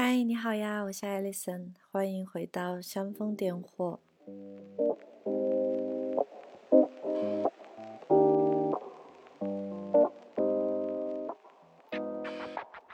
[0.00, 3.98] 嗨，你好呀，我是艾丽森，欢迎回到煽风点火。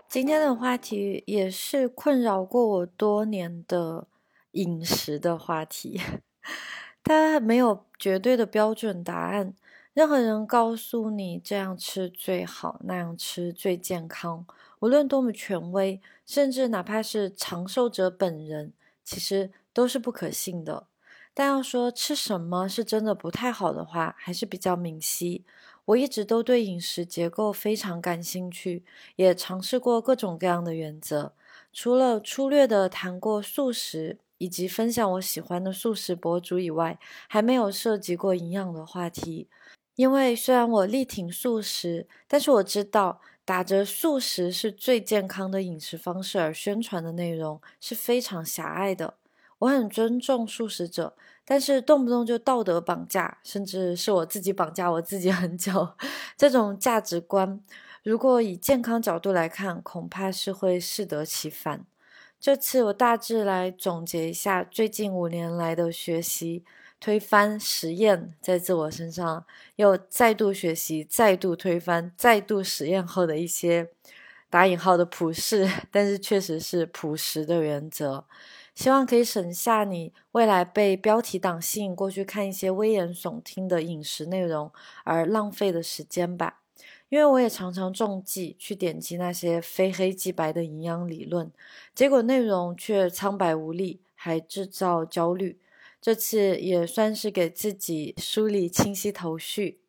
[0.09, 4.09] 今天的话题也是困扰过我多年的
[4.53, 6.01] 饮食的话题，
[7.05, 9.55] 它没有绝对的标准答案。
[9.95, 14.45] 任何人告诉你这样吃最好，那样吃最健康，
[14.81, 18.73] 无论多么权威，甚至哪怕是长寿者本人，
[19.05, 20.89] 其实都是不可信的。
[21.33, 25.45] 但要说吃什么是真的不太好的话，还是比较明晰。
[25.85, 31.35] 我一直都对饮食结构非常感兴趣，也尝试过各种各样的原则，
[31.73, 39.47] 除了粗略的谈过素食以及分享我喜欢的素食博主以外，还没有涉及过营养的话题。
[39.97, 49.15] 因为虽然我力挺素食，但是我知道打着素食是最健康的饮食方式而宣传的内容是非常狭隘的。
[49.59, 55.91] 我很尊重素食者，但是动不动就道德绑架，甚至是我自己绑架我自己很久，
[56.37, 57.61] 这种价值观，
[58.03, 61.87] 如果以健康角度来看，恐怕是会适得其反。
[62.41, 66.65] 这次我大致来总结一下最近五年来的学习。
[67.05, 69.45] 推翻实验，在自我身上
[69.77, 73.91] 又再度学习、再度推翻、再度实验后的一些
[74.49, 78.25] 打引号的普世， 但是确实是朴实的原则，
[78.75, 84.73] 希望可以省下你未来被标题党吸引过去看一些危言耸听的饮食内容
[85.05, 86.63] 而浪费的时间吧。
[87.11, 91.53] 因为我也常常中计去点击那些非黑即白的营养理论，
[91.95, 95.59] 结果内容却苍白无力，还制造焦虑。
[96.05, 99.81] 这次也算是给自己梳理清晰头绪。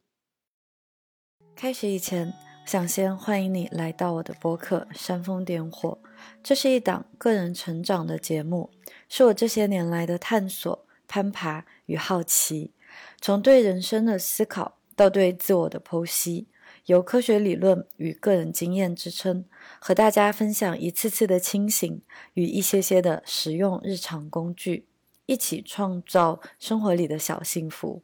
[1.58, 2.34] 开始以前，
[2.66, 6.00] 想先欢迎你来到我的播客《煽风点火》。
[6.42, 8.72] 这是一档个人成长的节目，
[9.10, 12.72] 是我这些年来的探索、攀爬与好奇。
[13.20, 16.48] 从对人生的思考到对自我的剖析，
[16.86, 19.44] 由科学理论与个人经验支撑，
[19.82, 22.02] 和大家分享一次次的清醒
[22.36, 24.88] 与一些些的实用日常工具。
[25.26, 28.02] 一起创造生活里的小幸福。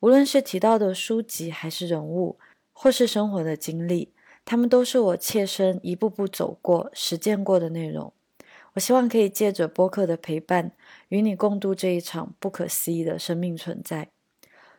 [0.00, 2.38] 无论是提到的书籍，还是人物，
[2.72, 4.12] 或是生活的经历，
[4.44, 8.12] 他们都是我切身一步步走过、实践过的内容。
[8.74, 10.72] 我希望可以借着播客的陪伴，
[11.08, 14.08] 与你共度这一场不可思议的生命存在。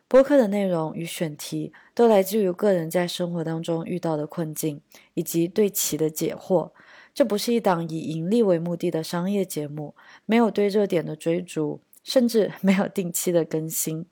[0.06, 4.80] 播客的内容与选题都来自于个人在生活当中遇到的困境，
[5.14, 6.70] 以及对其的解惑。
[7.16, 9.94] 这不是一档以盈利为目的的商业节目，
[10.26, 14.04] 没有对热点的追逐，甚至 没有定期的更新，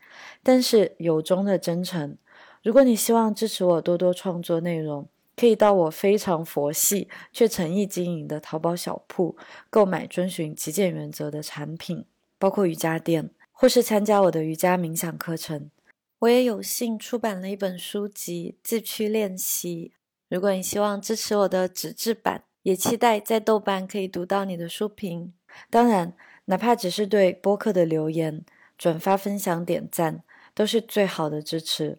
[0.43, 2.17] 但是由衷的真诚。
[2.63, 5.07] 如果你希望支持我多多创作内容，
[5.37, 9.37] 可以到我非常佛系却诚意经营的淘宝小铺
[9.69, 12.07] 购买遵循极简原则的产品，
[12.39, 15.71] 包括瑜伽垫，或是参加我的瑜伽冥想课程。
[16.21, 19.93] 我也有幸出版了一本书籍《自驱练习》。
[20.31, 25.35] 如果你希望支持我的纸质版，也期待在豆瓣可以读到你的书评，
[25.69, 26.15] 当然，
[26.47, 28.43] 哪怕只是对播客的留言、
[28.79, 30.23] 转发、分享、点赞，
[30.55, 31.99] 都是最好的支持。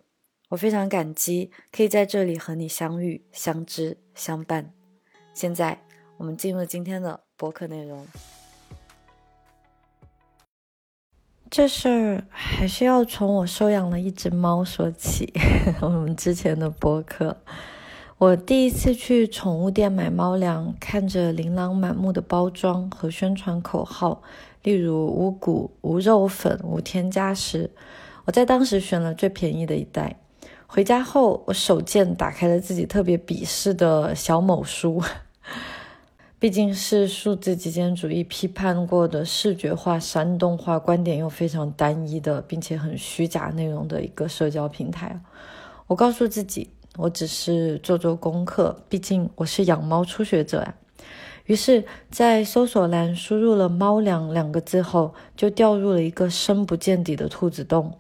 [0.50, 4.74] 我非常感激可以在这里和你相遇、相知、相伴。
[5.36, 5.84] 现在，
[6.18, 8.08] 我们进入今天的播客内容。
[11.52, 15.32] 这事儿还是要从我收养了一只猫说起。
[15.80, 17.38] 我们之前的播客。
[18.18, 24.22] 我第一次去宠物店买猫粮，看着琳琅满目的包装和宣传口号，
[24.64, 27.70] 例如无谷、无肉粉、无添加时，
[28.24, 30.16] 我在当时选了最便宜的一袋。
[30.66, 35.04] 回家后，我手贱打开了自己特别鄙视的小某书，
[36.40, 45.20] 毕竟是数字极简主义批判过的视觉化、煽动化、观点又非常单一的，并且很虚假内容的一个社交平台。
[45.88, 46.70] 我告诉自己。
[46.98, 50.76] 我只是做做功课，毕竟我是养猫初学者呀。
[51.46, 58.00] 于是，在搜索栏输入了“猫粮”两个字后，就掉入了一个深不见底的兔子洞。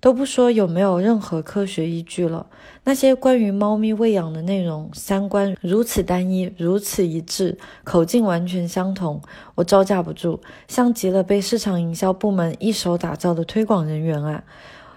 [0.00, 2.46] 都不说有没有任何科学依据了，
[2.84, 9.22] 那些关于猫咪喂养的内容，三观如此单一，如此一致，口径完全相同，
[9.54, 14.44] 我招架不住，像极了被市场营销部门一手打造的推广人员啊。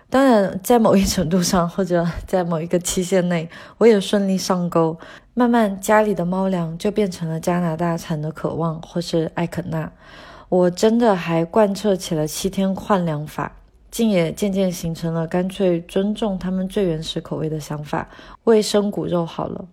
[0.10, 4.98] 当然，在某一程度上，或者在某一个期限内，我也顺利上钩。
[5.34, 9.92] 慢慢，家里的猫粮就变成了加拿大产的渴望，或是艾肯纳。
[10.48, 13.52] 我真的还贯彻起了七天换粮法，
[13.92, 18.08] 竟也渐渐形成了干脆尊重他们最原始口味的想法，
[18.46, 19.66] 喂生骨肉好了。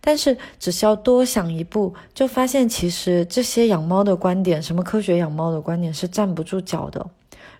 [0.00, 7.04] 但是只需要多想一步，就发现其实这些养猫的观点，什么科学养猫的观点是站不住脚的。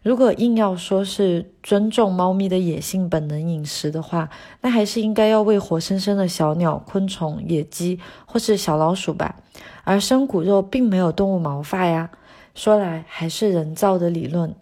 [0.02, 4.30] 如果硬要说是尊重猫咪的野性本能饮食的话，
[4.62, 9.36] 那还是应该要喂活生生的小鸟、昆虫、野鸡或是小老鼠吧。
[9.84, 12.10] 而生骨肉并没有动物毛发呀，
[12.54, 14.54] 说来还是人造的理论。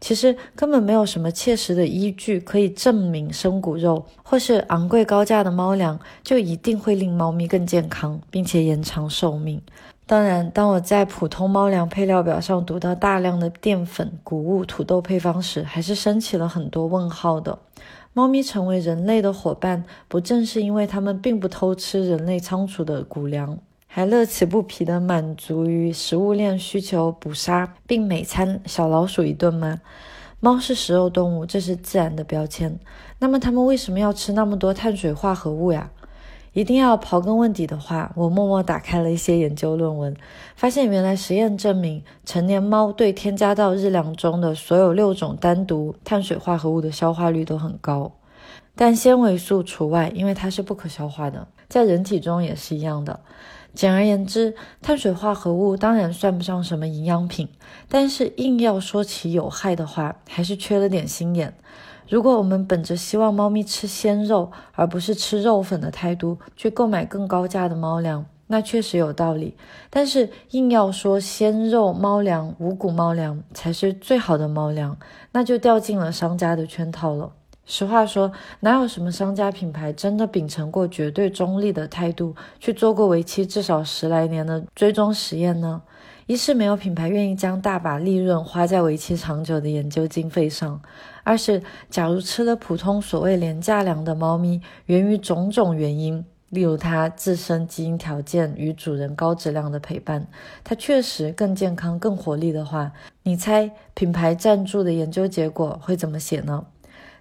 [0.00, 9.60] 其实根本没有什么切实的依据可以证明生骨肉或是昂贵高价的猫粮就一定会令猫咪更健康，并且延长寿命。
[10.08, 17.58] 当然，当我在普通猫粮配料表上读到大量的淀粉、谷物、土豆配方时，还是升起了很多问号的。
[18.14, 23.58] 猫咪成为人类的伙伴，不正是因为它们并不偷吃人类仓储的谷粮？
[23.86, 29.78] 还乐此不疲地满足于食物链需求，捕杀并每餐小老鼠一顿吗？
[30.40, 32.80] 猫是食肉动物，这是自然的标签。
[33.18, 35.90] 那么它们为什么要吃那么多碳水化合物呀？
[36.58, 40.16] 一定要刨根问底的话，我默默打开了一些研究论文，
[40.56, 48.10] 发现原来实验证明，成年猫对添加到日粮中的所有六种单独碳水化合物的消化率都很高，
[48.74, 53.20] 但纤维素除外，因为它是不可消化的，在人体中也是一样的。
[53.72, 57.48] 简而言之，碳水化合物当然算不上什么营养品，
[57.88, 61.54] 但是硬要说起有害的话，还是缺了点心眼。
[62.08, 69.54] 如果我们本着希望猫咪吃鲜肉而不是吃肉粉的态度去购买更高价的猫粮，那确实有道理。
[69.90, 74.96] 但是硬要说鲜肉猫粮、五谷猫粮才是最好的猫粮，
[75.32, 77.30] 那就掉进了商家的圈套了。
[77.66, 85.82] 实话说，哪有什么商家品牌真的秉承过绝对中立的态度去做过为期至少十来年的追踪实验呢？
[86.24, 90.78] 一是没有品牌愿意将大把利润花在为期长久的研究经费上；
[91.28, 100.26] 二是，假如吃了普通所谓廉价粮的猫咪，源于种种原因，例如它自身基因条件与主人高质量的陪伴，
[100.64, 102.90] 它确实更健康、更活力的话，
[103.24, 106.64] 你猜品牌赞助的研究结果会怎么写呢？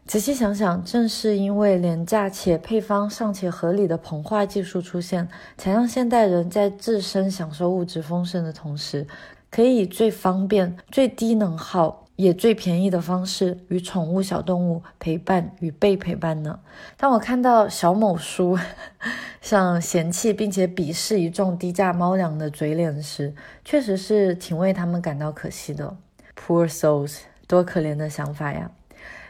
[0.05, 5.27] 仔细想想，正是因为廉价且配方尚且合理的膨化技术出现，
[5.57, 9.05] 才让现代人在自身享受物质丰盛的同时，
[9.51, 16.59] 可以以最方便、最低能耗也最便宜的方式与宠物小动物陪伴与被陪伴呢？
[16.97, 18.57] 当我看到小某书
[19.39, 23.33] 像嫌弃并且鄙视一众低价猫粮的嘴脸时，
[23.63, 25.95] 确实是挺为他们感到可惜的。
[26.35, 28.69] Poor souls，多可怜的想法呀！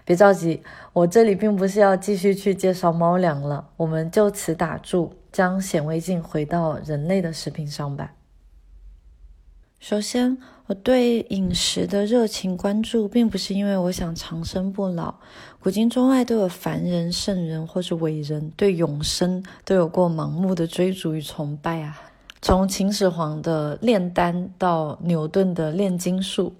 [0.06, 0.63] 别着急，
[0.94, 8.13] 我这里并不是要继续去介绍猫粮了，我们就此打住，将显微镜回到人类的食品上吧。
[9.79, 15.15] 首先，我对饮食的热情关注，并不是因为我想长生不老。
[15.59, 22.01] 古今中外都有凡人、圣人或是伟人，对永生都有过盲目的追逐与崇拜啊。
[22.42, 26.54] 从秦始皇的炼丹到牛顿的炼金术。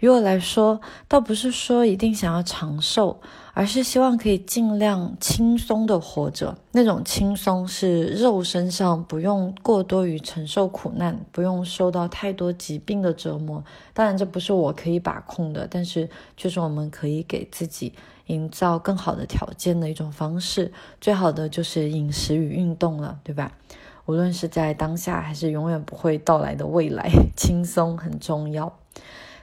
[0.00, 3.20] 于我来说，倒不是说一定想要长寿，
[3.54, 6.58] 而是希望可以尽量轻松的活着。
[6.72, 13.62] 那种轻松是肉身上不用过多于承受苦难，不用受到太多疾病的折磨。
[13.94, 17.92] 当然，这不是我可以把控的，但是就是我们可以给自己
[18.26, 20.72] 营造更好的条件的一种方式。
[21.00, 23.52] 最好的就是饮食与运动了，对吧？
[24.06, 28.78] 无论是在当下，还是永远不会到来的未来， 轻松很重要。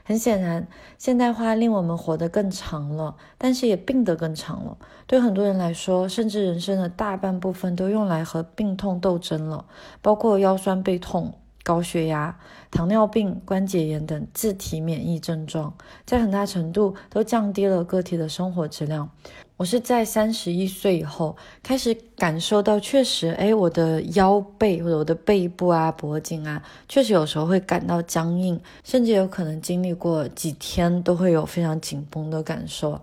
[0.03, 4.75] 很显然，现代化令我们活得更长了，但是也病得更长了。
[5.05, 9.65] 对很多人来说，甚至人生的大半部分都用来和病痛斗争了，
[10.01, 12.39] 包括腰酸背痛、高血压、
[12.71, 15.75] 糖尿病、关节炎等自体免疫症状，
[16.07, 19.11] 在很大程度都降低了个体的生活质量。
[19.59, 32.97] 我是在三十一岁以后开始感受到，确实，哎，我的腰背或者我的背部啊、脖颈啊，确实有时候会感到僵硬，甚至有可能经历过几天都会有非常紧绷的感受。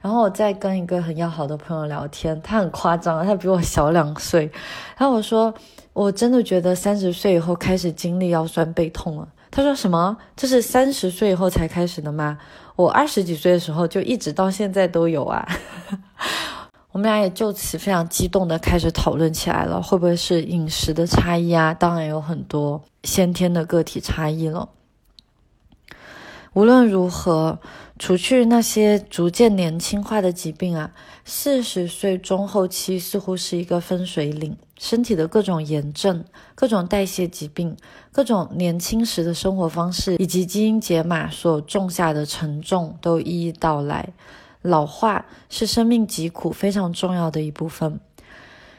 [0.00, 4.50] 然后我在跟一个很要好的朋友聊天，他很夸张，他比我小两岁。
[4.98, 5.54] 然后我说，
[5.92, 9.28] 我真的觉得三十岁以后开始经历腰酸背痛了。
[9.52, 10.16] 他说什么？
[10.36, 12.38] 这是三十岁以后才开始的吗？
[12.80, 15.46] 我二十几岁的时候就一直到现在都有啊，
[16.92, 21.74] 我们俩也就此非常激动的开始讨论起来了，会不会是饮食的差异啊？
[21.74, 24.68] 当然有很多先天的个体差异了。
[26.52, 27.60] 无论如何，
[28.00, 30.90] 除去那些逐渐年轻化的疾病啊，
[31.26, 34.56] 四十岁中后期似乎是一个分水岭。
[34.78, 37.76] 身体的各种炎症、各种代谢疾病、
[38.10, 44.08] 各种年轻时的生活方式以及基因解码所种下的沉重都一一到来。
[44.62, 48.00] 老化是生命疾苦非常重要的一部分。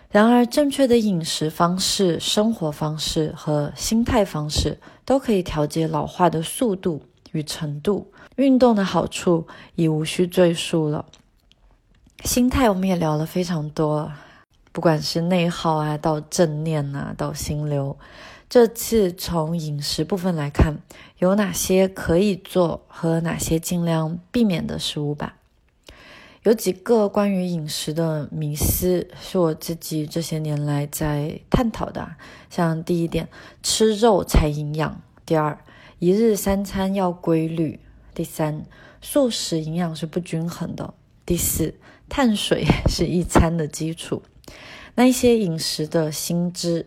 [0.09, 8.11] 然而，正确的饮食方式、生活方式和心态方式都可以调节老化的速度与程度。
[8.41, 9.45] 运动的好处
[9.75, 11.05] 已无需赘述了。
[12.24, 14.12] 心态我们也聊了非常多，
[14.71, 17.95] 不管是内耗啊，到正念啊，到心流。
[18.50, 20.79] 这次从饮食部分来看，
[21.19, 25.36] 有哪些可以做和哪些尽量避免的食物吧。
[26.41, 32.15] 有几个关于饮食的迷思是我自己这些年来在探讨的，
[32.50, 33.29] 像第一点，
[33.62, 35.63] 吃肉才营养；第二，
[36.00, 37.79] 一日三餐要规律；
[38.13, 38.65] 第三，
[39.01, 40.94] 素食营养是不均衡的；
[41.25, 41.74] 第四，
[42.10, 44.22] 碳水 是一餐的基础。
[44.96, 46.86] 那一些饮食的新知，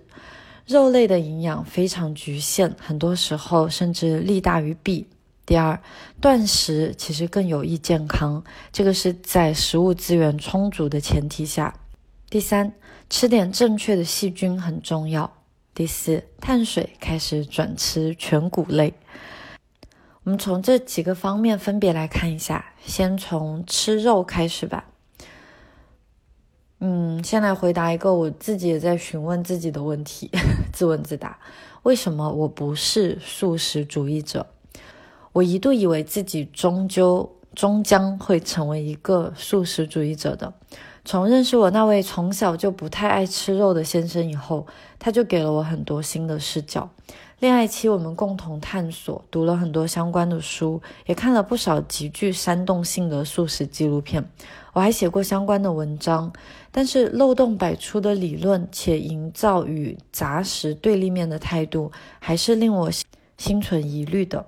[0.67, 5.07] 肉类的营养非常局限，很多时候甚至利大于弊。
[5.47, 5.81] 第二，
[6.21, 11.75] 断食其实更有益健康，这个是在食物资源充足的前提下。
[12.31, 12.73] 第三，
[13.11, 15.31] 吃点正确的细菌很重要。
[15.75, 18.95] 第四，碳水开始转吃全谷类。
[20.25, 24.87] 我们从这几个方面分别来看一下，先从吃肉开始吧。
[26.81, 30.31] 嗯，先来回答一个我自己也在询问自己的问题，
[30.73, 31.39] 自问自答：
[31.83, 34.47] 为什么我不是素食主义者？
[35.33, 40.55] 我一度以为自己终究终将会成为一个素食主义者的。
[41.05, 44.67] 从认识我那位从小就不太爱吃肉的先生以后，
[44.99, 46.89] 他就给了我很多新的视角。
[47.41, 54.25] 恋爱期我们共同探索，读了很多相关的书，也看了不少极具煽动性的素食纪录片。
[54.73, 56.33] 我还写过相关的文章，
[56.71, 62.91] 但是漏洞百出的理论且营造与杂食对立面的态度，还是令我
[63.37, 64.47] 心存疑虑的。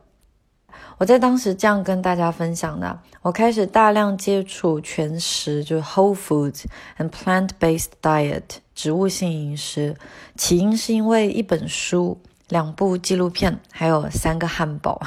[0.98, 6.64] 我在当时这样跟大家分享的：我开始大量接触全食，就是 whole foods
[6.98, 8.42] and plant-based diet，
[8.74, 9.94] 植物性饮食。
[10.36, 15.00] 起因是因为一本书、两部纪录片，还有三个汉堡。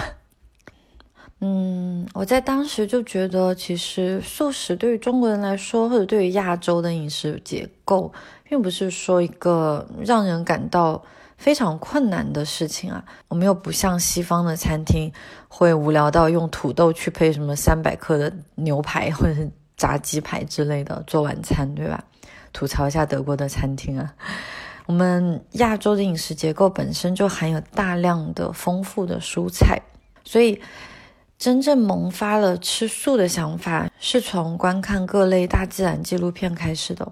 [1.42, 8.12] 嗯，我在当时就觉得，其实素食对于中国人来说，或者对于亚洲的饮食结构，
[8.44, 11.04] 并不是说一个让人感到。
[11.40, 13.02] 非常困难的事情啊！
[13.30, 15.10] 我们又不像西方的餐厅，
[15.48, 22.04] 会无聊到用土豆去配什么三百克的牛排或者是炸鸡排之类的做晚餐，对吧？
[22.52, 24.14] 吐槽一下德国的餐厅啊！
[24.90, 29.80] 我们亚洲的饮食结构本身就含有大量的丰富的蔬菜，
[30.24, 30.60] 所以
[31.38, 37.08] 真正萌发了吃素的想法，是从观看各类大自然纪录片开始的。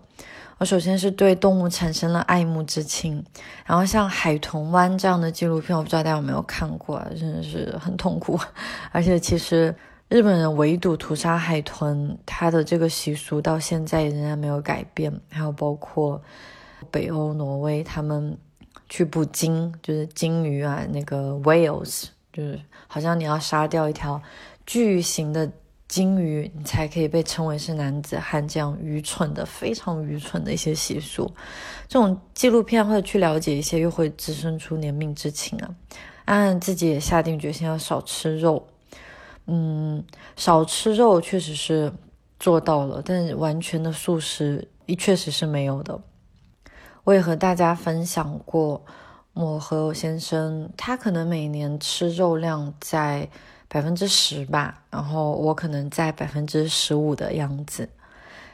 [0.58, 3.24] 我首先是对动物产生了爱慕之情，
[3.64, 8.40] 然后像《海豚湾》这样的纪录片，我不知道大家有没有看过，真的是很痛苦。
[8.92, 9.76] 而且其实
[10.10, 15.14] 日本人围堵屠杀海豚，它的这个习俗到现在仍然没有改变。
[15.30, 16.20] 还有包括
[16.98, 18.36] 北欧挪威，他们
[18.90, 24.20] 去捕鲸，就是鲸鱼啊，那个 whales，就是好像你要杀掉一条
[24.66, 25.48] 巨型的。
[25.88, 31.32] 鲸鱼，你才可以被称为是男子汉，这样愚蠢的、非常愚蠢的一些习俗。
[31.88, 35.74] 这种纪录片或者去了解一些，又会滋生出怜悯之情啊。
[36.26, 38.68] 安安自己也下定决心要少吃肉，
[39.46, 40.04] 嗯，
[40.36, 41.90] 少吃肉确实是
[42.38, 45.98] 做到了，但完全的素食也确实是没有的。
[47.08, 48.84] 我也和大家分享过，
[49.32, 53.30] 我和我先生，他可能每年吃肉量在。
[53.70, 57.88] 百分之十吧，然后我可能在百分之十五的样子。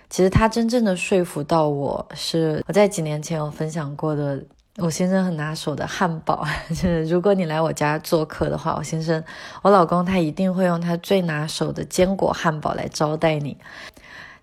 [0.09, 4.43] 其实他真正的说服到我是我在几年前有分享过的，
[4.77, 6.43] 我先生很拿手的汉堡。
[6.69, 9.23] 就是如果你来我家做客的话，我先生，
[9.61, 13.55] 我老公他一定会用他最拿手的坚果汉堡来招待你。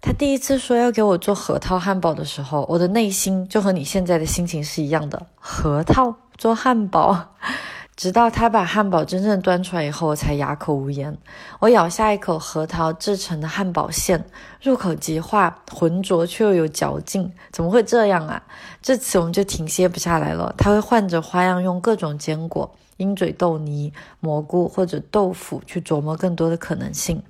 [0.00, 5.26] 他第一次说要给我做核桃汉堡的时候，我的内心就和你现在的心情是一样的。
[5.38, 7.34] 核桃做汉堡。
[7.96, 11.14] 直到他把汉堡真正端出来以后，我才哑口无言。
[11.58, 14.24] 我咬下一口核桃制成的汉堡馅，
[14.62, 17.30] 入口即化，浑浊却又有嚼劲。
[17.52, 18.42] 怎么会这样啊？
[18.80, 20.54] 这次我们就停歇不下来了。
[20.56, 27.22] 他会换着花样用各种坚果、鹰嘴豆泥、蘑菇或者豆腐去琢磨更多的可能性。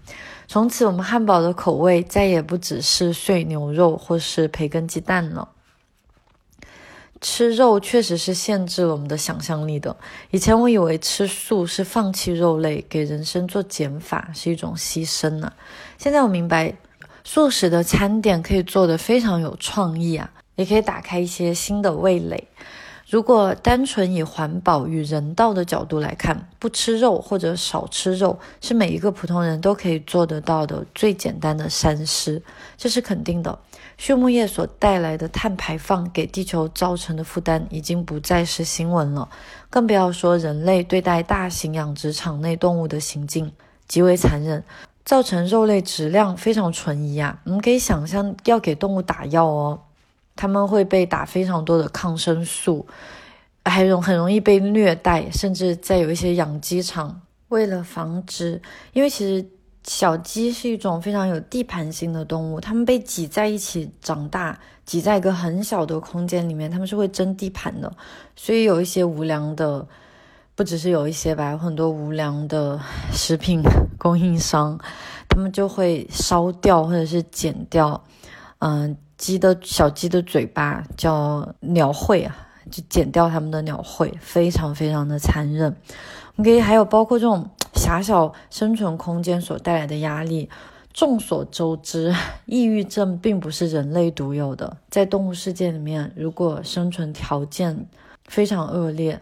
[0.52, 5.49] 从此，我们汉堡的口味再也不只是碎牛肉或是培根鸡蛋了。
[7.21, 9.97] 吃肉确实是限制了我们的想象力的。
[10.33, 15.52] 以前我以为吃素是放弃肉类，给人生做减法是一种牺牲呢。
[15.97, 16.75] 现在我明白，
[17.23, 22.49] 素食的餐点可以做得非常有创意啊，也可以打开一些新的味蕾。
[23.11, 32.40] 如果单纯以环保与人道的角度来看，不吃肉或者少吃肉是每一个普通人都可以做得到的最简单的三思，
[32.79, 33.59] 这是肯定的。
[33.99, 39.29] 畜牧业所带来的碳排放给地球造成的负担已经不再是新闻了，
[39.69, 43.50] 更不要说人类对待大型养殖场内动物的行径
[43.88, 44.62] 极为残忍，
[45.05, 47.40] 造成肉类质量非常存疑啊！
[47.43, 49.81] 我们可以想象，要给动物打药哦。
[50.37, 52.87] 他们会被打非常多的抗生素，
[53.65, 58.63] 还容很容易被虐待，甚至在有一些养鸡场，为了防止，
[58.95, 59.47] 因为其实
[59.85, 67.93] 小鸡是一种非常有地盘性的动物，它们被挤在一起长大，挤在一个很小的空间里面，它们是会争地盘的，
[68.35, 69.87] 所以有一些无良的，
[70.55, 72.81] 不只是有一些吧，有很多无良的
[73.13, 73.63] 食品
[73.99, 74.79] 供应商，
[75.29, 78.03] 他们就会烧掉或者是剪掉，
[78.61, 78.97] 嗯。
[79.21, 82.35] 鸡的小鸡的嘴巴叫鸟喙啊，
[82.71, 85.77] 就剪掉它们的鸟喙，非常非常的残忍。
[86.37, 90.49] 我们可以还有包括这种狭小生存空间所带来的压力。
[90.95, 97.87] 众所周知，抑郁症并不是人类独有的，在动物世界里面，如果生存条件
[98.25, 99.21] 非常恶劣，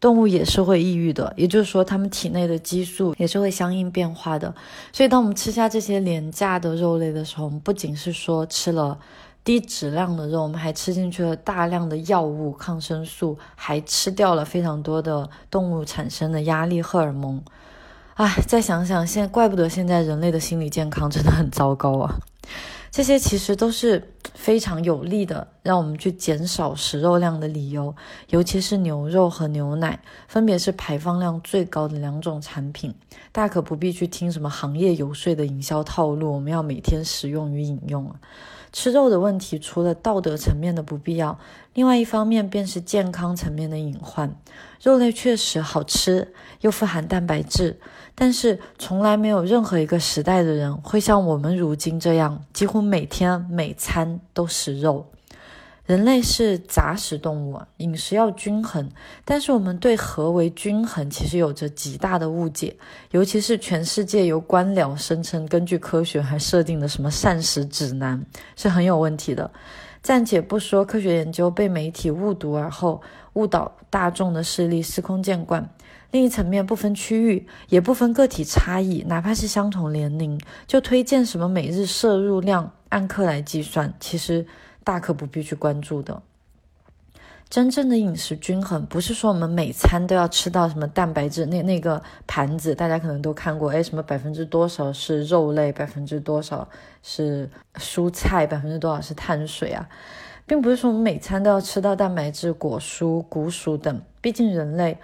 [0.00, 1.32] 动物也是会抑郁的。
[1.36, 4.52] 也就是说，它们体内的激素也是会相应变化的。
[4.92, 8.98] 所以，当我们吃下这些廉价的肉类的时候，我们不仅是说吃了。
[9.46, 17.40] 低质量的肉，我们还吃进去了大量的药物、抗生素，还吃掉了非常多的动物产生的压力荷尔蒙。
[18.14, 22.16] 哎，再想想，现在怪不得现在人类的心理健康真的很糟糕啊！
[22.90, 27.94] 这些其实都是非常有利的，让我们去减少食肉量的理由。
[28.30, 32.92] 尤其是牛肉和牛奶，分别是排放量最高的两种产品，
[33.30, 36.32] 大可不必去听什么行业游说的营销套路。
[36.32, 38.16] 我们要每天食用与饮用啊！
[38.78, 41.38] 吃肉的问题，除了道德层面的不必要，
[41.72, 44.30] 另外一方面便是健康层面的隐患。
[44.82, 47.80] 肉类确实好吃，又富含蛋白质，
[48.14, 55.06] 但是从来没有任何一个时代的人会像我们如今这样，几乎每天每餐都食肉。
[55.86, 58.90] 人类是杂食动物，饮食要均衡。
[59.24, 62.76] 但是我们对何为均衡其实有着极大的误解，
[63.12, 68.20] 尤其是全世界由官僚声称根据科学还设定的什么膳食指南
[68.56, 69.48] 是很有问题的。
[70.02, 73.00] 暂且不说科学研究被媒体误读而后
[73.34, 75.68] 误导大众的事例司空见惯，
[76.10, 84.44] 另一层面不分区域也不分个体差异，哪怕是相同年龄，就推荐什么每日摄入量按克来计算，其实。
[84.86, 86.22] 大可不必去关注的。
[87.50, 96.68] 真正的饮食均衡，不是说我们每餐都要吃到什么蛋白质，那那个盘子大家可能都看过，哎，什么百分之多少是肉类，百分之多少
[97.02, 99.88] 是蔬菜，百分之多少是碳水啊，
[100.46, 104.96] 并不是说我们每餐都要吃到蛋白质、果蔬、谷薯等，毕竟人类。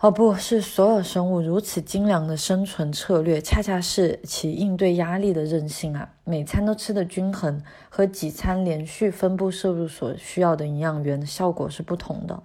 [0.00, 6.08] 哦，不是所有生物如此精良的生存策略，恰恰是其应对压力的韧性啊！
[6.22, 12.40] 每餐都吃的均衡，和几餐连续分布摄入所需要的营养源的效果是不同的。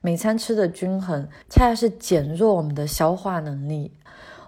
[0.00, 3.92] 每餐吃的均衡，恰恰是减弱我们的消化能力。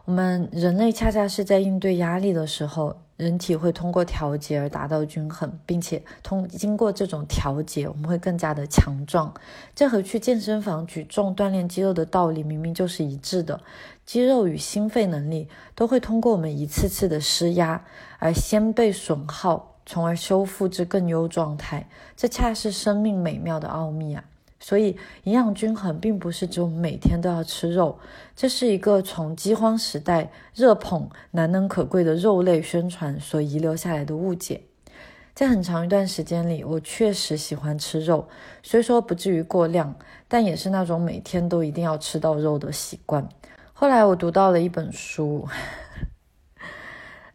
[0.07, 2.97] 我们人类恰恰是在应对压力的时候。
[3.17, 9.33] 人体会通过调节而达到均衡，并且通经过这种调节，我们会更加的强壮。
[9.75, 13.61] 这和去健身房举重锻炼肌肉的道理明明就是一致的。
[14.05, 17.85] 肌肉与心肺能力都会通过我们一次次的施压
[18.19, 21.89] 而先被损耗，从而修复至更优状态。
[22.17, 24.23] 这恰是生命美妙的奥秘啊！
[24.59, 27.99] 所以，营养均衡并不是只有每天都要吃肉，
[28.35, 34.63] 这是一个从饥荒时代热捧难能可贵的肉类宣传所遗留下来的误解。
[35.35, 38.27] 在很长一段时间里，我确实喜欢吃肉，
[38.63, 39.95] 虽说不至于过量，
[40.27, 43.29] 但也是那种每天都一定要吃到肉的习惯。
[43.75, 45.47] 后来我读到了一本书，《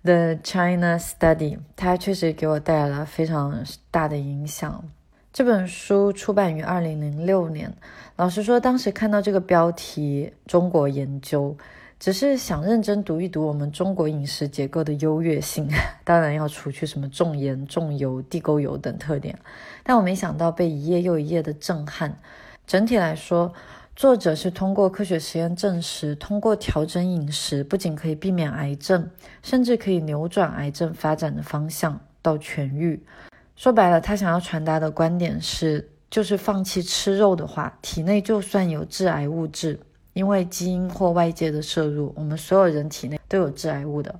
[0.01, 4.83] The China Study》，它确实给我带来了非常大的影响。
[5.33, 7.73] 这本书出版于二零零六年。
[8.17, 11.55] 老实说，当时看到这个标题“中国研究”，
[11.97, 15.69] 只是想认真读一读我们中国饮食结构的优越性，
[16.03, 19.39] 当然要除去什么重盐、重油、地沟油等特点。
[19.83, 22.19] 但我没想到被一页又一页的震撼。
[22.67, 23.53] 整体来说，
[23.95, 29.09] 作者是通过科学实验证实，通过调整饮食，不仅可以避免癌症，
[29.41, 33.01] 甚至可以扭转癌症发展的方向到痊愈。
[33.61, 39.79] 说白了，他想要传达的观点是，就是放弃吃肉的话，体内就算有致癌物质，
[40.13, 44.19] 因为基因或外界的摄入，我们所有人体内都有致癌物的。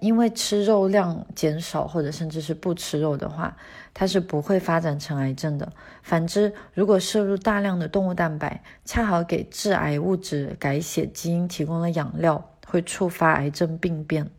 [0.00, 3.56] 因为吃肉量减少或者甚至是不吃肉的话，
[3.94, 5.72] 它是不会发展成癌症的。
[6.02, 14.30] 反之，如果摄入大量的动物蛋白，恰好给致癌物质改写基因提供了养料，会触发癌症病变。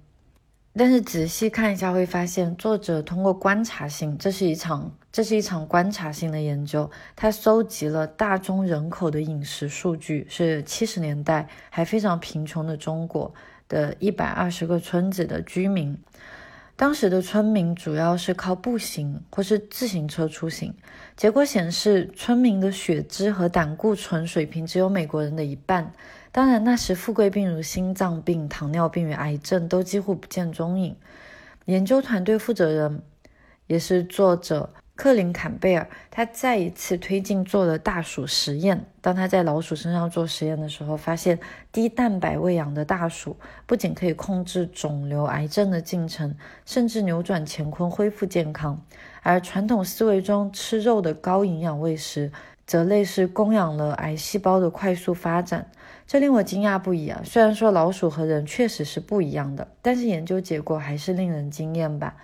[0.78, 6.90] 但是仔细看一下，会发现作者通过观察性，这是一场这是一场观察性的研究。
[7.16, 13.34] 他搜集了大中人口的饮食数据，是七十年代还非常贫穷的中国
[13.70, 15.98] 的一百二十个村子的居民。
[16.76, 20.74] 当时的村民主要是靠步行或是自行车出行。
[21.16, 25.94] 结果显示，村民的血脂和胆固醇水平只有美国人的一半。
[26.36, 30.94] 当然，那时富贵病如心脏病、糖尿病与癌症都几乎不见踪影。
[31.64, 33.02] 研究团队负责人
[33.68, 38.86] 也是作者克林坎贝尔，他再一次推进做了大鼠实验。
[39.00, 41.40] 当他在老鼠身上做实验的时候，发现
[41.72, 48.78] 低蛋白喂养的大鼠不仅可以控制肿瘤、癌症的进程，甚至扭转乾坤、恢复健康。
[49.22, 52.30] 而传统思维中吃肉的高营养喂食，
[52.68, 55.72] 则类似供养了癌细胞的快速发展。
[56.08, 57.22] 这令我惊讶不已啊！
[57.26, 62.16] 虽然说老鼠和人确实是不一样的，但是研究结果还是令人惊艳吧。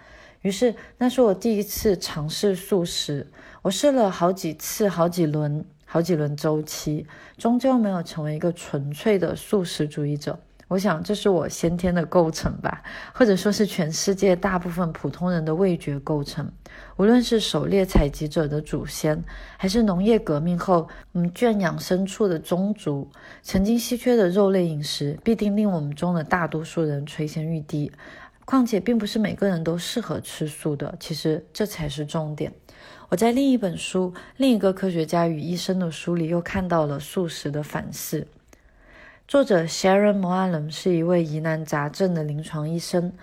[0.42, 3.28] 于是，那是我第一次尝试素食。
[3.64, 7.06] 我试了好几次、好几轮、好几轮周期，
[7.38, 10.40] 终究没有成为一个纯粹的素食主义者。
[10.72, 12.82] 我想，这是我先天的构成吧，
[13.14, 16.50] 或者说是全世界大部分普通人的味觉构成。
[16.96, 19.22] 无论是狩猎采集者的祖先，
[19.58, 23.06] 还是农业革命后嗯圈养牲畜的宗族，
[23.42, 27.92] 曾经稀缺的肉类饮食必定令我们中的大多数人垂涎欲滴。
[28.46, 32.50] 况且，并不是每个人都适合吃素的，其实这才是重点。
[33.10, 38.26] 我在另一本书《另一个科学家与医生》的书里又看到了素食的反思。
[39.32, 43.14] 作者 Sharon Moalen 是一位疑难杂症的临床医生。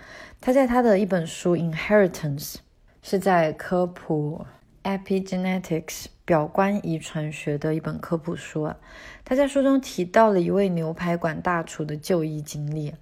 [0.40, 2.54] 他在他的一本书《Inheritance》
[3.02, 4.46] 是在科普
[4.84, 8.74] Epigenetics 表观遗传学的一本科普书啊。
[9.22, 12.94] 他在书中提到了一位牛排馆大厨的就医经历。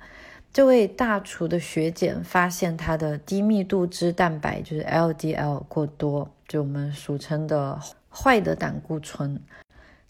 [0.53, 7.79] 这位大厨的血检发现他的低密度脂蛋白就是 LDL 过多，就我们俗称的
[8.11, 9.41] 坏的胆固醇。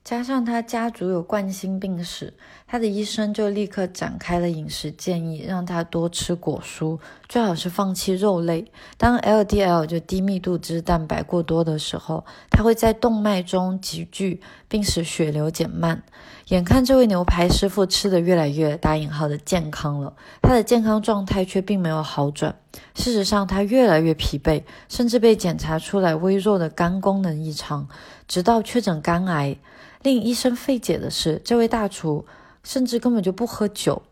[0.07, 2.33] 加上他家族有冠心病史，
[2.69, 6.97] 他的医生就立刻展开了饮食建议，让他多吃果蔬，
[7.29, 8.71] 最好是放弃肉类。
[8.97, 16.05] 当 LDL 就低密度脂蛋白过多的时候，它会在动脉中集聚，并使血流减慢。
[16.51, 22.55] 眼看这位牛排师傅吃得越来越打引号的健康了，他的健康状态却并没有好转。
[22.95, 27.88] 事实上，他越来越疲惫，甚至被检查出来微弱的肝功能异常，
[28.29, 29.57] 直到确诊肝癌。
[30.03, 32.25] 令医生费解的是，这位大厨
[32.63, 34.03] 甚至根本就不喝酒。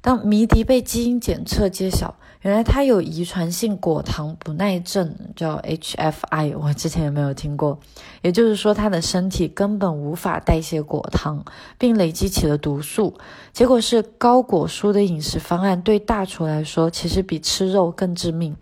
[0.00, 6.56] 当谜底被基因检测揭晓，原来他有遗传性果糖不耐症，叫 HFI。
[6.56, 7.80] 我之前也没有听过，
[8.22, 11.44] 也就是说，他的身体根本无法代谢果糖，
[11.78, 13.14] 并累积起了毒素。
[13.52, 18.56] 结果是，高果蔬的饮食方案对大厨来说，其实比吃肉更致命。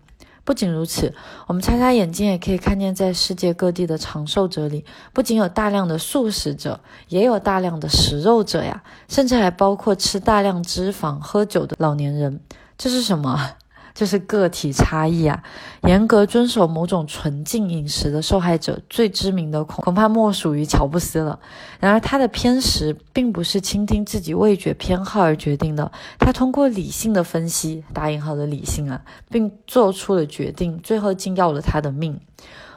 [0.47, 1.13] 不仅如此，
[1.49, 6.79] 我们擦擦眼睛也可以看见，在世界各地的长寿者里，不仅有大量的素食者，
[7.09, 12.41] 也有大量的食肉者呀，甚至还包括吃大量脂肪、喝酒的老年人。
[12.79, 13.57] 这是什么？
[13.97, 15.43] 这是个体差异啊！
[15.85, 21.41] 严格遵守某种纯净饮食的受害者，最知名的恐恐怕莫属于乔布斯了。
[21.81, 29.01] 然而，他的偏食并不是倾听自己味觉偏好而决定的，他通过理性的分析（打引号的理性啊），
[29.33, 32.21] 并做出了决定，最后竟要了他的命。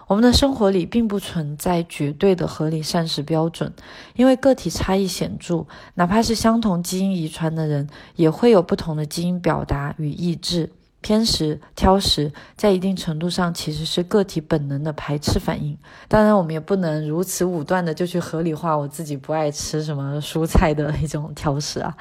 [0.08, 3.74] 我们的生活里并不存在绝对的合理膳食标准，
[4.16, 10.72] 因为个体差异显著，哪怕是相同基因遗传的人，也会有不同的基因表达与意志。
[11.02, 15.78] 偏食、挑食，在一定程度上其实是个体本能的排斥反应。
[16.10, 21.96] 当然，我们也不能如此武断的就去合理化我自己不爱吃什么蔬菜的一种挑食啊。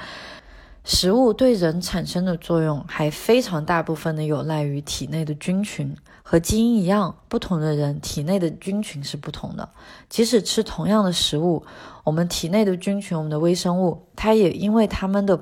[0.82, 5.94] 食物对人产生的作用，还非常大部分的有赖于体内的菌群。
[6.22, 9.68] 和基因一样，不同的人体内的菌群是不同的。
[10.08, 11.64] 即使吃同样的食物，
[12.04, 15.38] 我们体内的菌群、我们的微生物，它也因为它们的。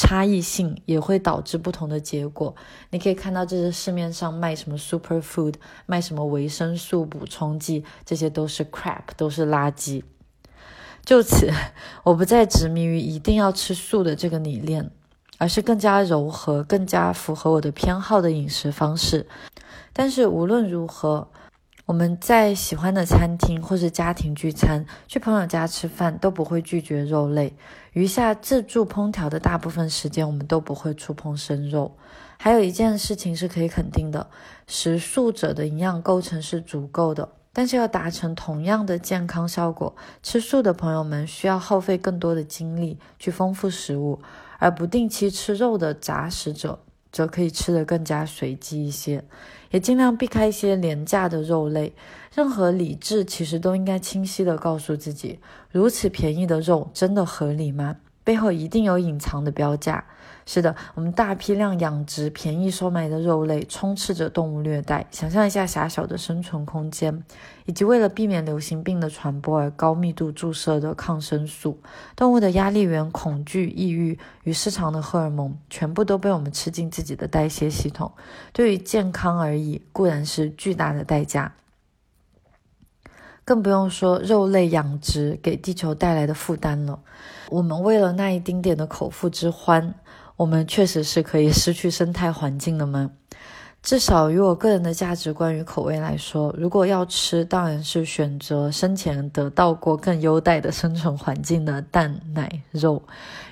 [0.00, 2.54] 差异性也会导致不同的结果。
[2.90, 5.54] 你可以看到，这是市面上卖什么 super food，
[5.86, 10.04] 卖什么维生素补充剂，这些都是 crap，都是垃圾。
[11.04, 11.50] 就此，
[12.04, 14.88] 我不再执迷于一定要吃素的这个理念，
[15.36, 19.26] 而是更加柔和、更加符合我的偏好的饮食方式。
[19.92, 21.28] 但是无论如何，
[21.86, 27.56] 我们在喜欢的餐厅或是家庭聚餐，去朋友家吃饭都不会拒绝肉类。
[27.92, 31.96] 余下自助烹调的大部分时间，我们都不会触碰生肉。
[32.38, 34.28] 还有一件事情是可以肯定的：
[34.66, 37.28] 食素者的营养构成是足够的。
[37.50, 44.20] 但是要达成同样的健康效果，吃素的朋友们需要耗费更多的精力去丰富食物，
[44.58, 46.78] 而不定期吃肉的杂食者
[47.10, 49.24] 则可以吃得更加随机一些，
[49.70, 51.92] 也尽量避开一些廉价的肉类。
[52.38, 55.40] 任何理智其实都应该清晰地告诉自己：
[55.72, 57.96] 如此便宜的肉真的合理吗？
[58.22, 60.04] 背后一定有隐藏的标价。
[60.46, 65.04] 是的，我们大批量养殖、便宜收买的肉类，充斥着动物虐待。
[65.10, 67.24] 想象一下狭小的生存空间，
[67.66, 71.80] 以及为了避免流行病的传播而高密度注射的抗生素。
[72.14, 78.12] 动物的压力源、恐惧、抑郁与市场的荷尔蒙，全部都被我们吃进自己的代谢系统。
[78.52, 81.52] 对于健康而言，固然是巨大的代价，
[83.48, 87.00] 更不用说肉类养殖给地球带来的负担了。
[87.48, 89.94] 我们为了那一丁点的口腹之欢。
[90.36, 93.10] 我们确实是可以失去生态环境的吗？
[93.82, 103.02] 至少于我个人的价值观与口味来说，如果要吃，当然是选择生前得到过更优待的生存环境的蛋奶肉，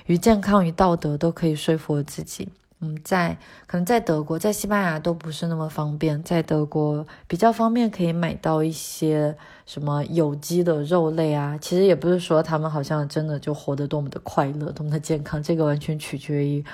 [0.05, 2.47] 与健康与道德都可以说服我自己。
[2.79, 6.23] 嗯，在可能在德国，在西班牙都不是那么方便。
[6.23, 9.35] 在德国比较方便，可以买到一些
[9.67, 11.55] 什么有机的肉类啊。
[11.61, 15.43] 其实也不是说他们好像真的就活得多么的快乐，多么的健康。
[15.43, 16.65] 这个完全取决于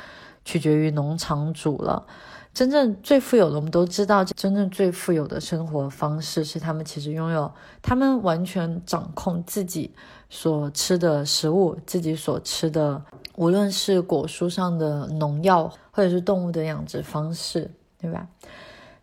[0.45, 2.05] 取决于农场主了。
[2.53, 7.51] 真正最富有的，我们都知道，真正最富有的生活方式是他们其实拥有，
[7.81, 9.89] 他们完全掌控自己
[10.29, 13.01] 所吃的食物，自己所吃的，
[13.37, 18.27] 无论是果蔬上的农药，或者是动物的养殖方式，对吧？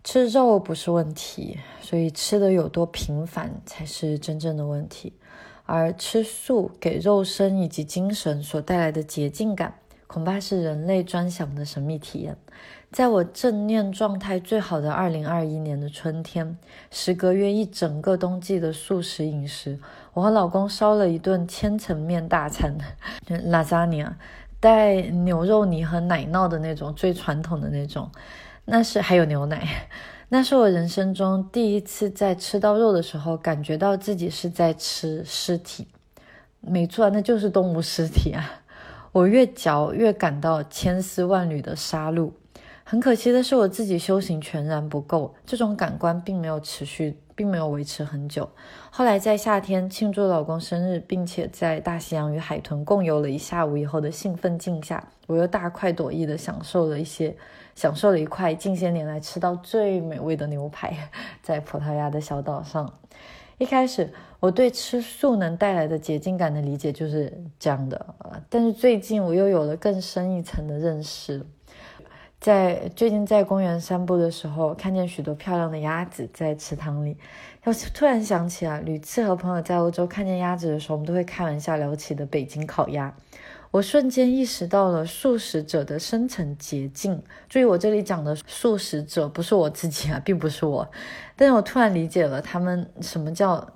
[0.03, 5.13] 吃肉不是问题，所以吃的有多频繁才是真正的问题。
[5.67, 9.73] 而吃素给肉身以及精神所带来的洁净感，
[10.09, 12.37] 恐怕是人类专享的神秘体验。
[12.91, 16.59] 在我正念状态最好的二零二一年的春天，
[16.91, 19.79] 时隔约一整个冬季的素食饮食，
[20.13, 22.77] 我和老公烧了一顿千层面大餐，
[23.45, 24.19] 拉扎尼亚，
[24.59, 28.11] 带牛肉泥和奶酪的那种最传统的那种，
[28.65, 29.89] 那是还有牛奶，
[30.29, 35.89] 那是我人生中第一次在吃到肉的时候感觉到自己是在吃尸体，
[36.61, 38.63] 没错，那就是动物尸体啊！
[39.13, 42.31] 我越嚼越感到千丝万缕的杀戮。
[42.85, 48.49] 很可惜的是，我自己修行全然不够，这种感官并没有持续，并没有维持很久。
[48.91, 57.37] 后来在夏天庆祝老公生日，并且在大西洋与海豚共游了一下午以后的兴奋劲下，我又大快朵颐的享受了一些，
[57.75, 60.97] 享受了一块近些年来吃到最美味的牛排，
[61.43, 62.93] 在葡萄牙的小岛上。
[63.59, 68.15] 一开始我对吃素能带来的洁净感的理解就是这样的，
[68.49, 71.45] 但是最近我又有了更深一层的认识。
[72.41, 77.19] 在最近在公园散步的时候，看见许多漂亮的鸭子在池塘里，
[77.65, 83.15] 我突然想起啊，屡次和朋友在欧洲看见鸭子的时候，我们都会开玩笑聊起的北京烤鸭。
[83.71, 87.23] 我瞬间意识到了素食者的深层捷径。
[87.49, 90.91] 注意，我这里讲的素食者不是我自己啊，并不是我，
[91.37, 93.69] 但是我突然理解了他们什么叫。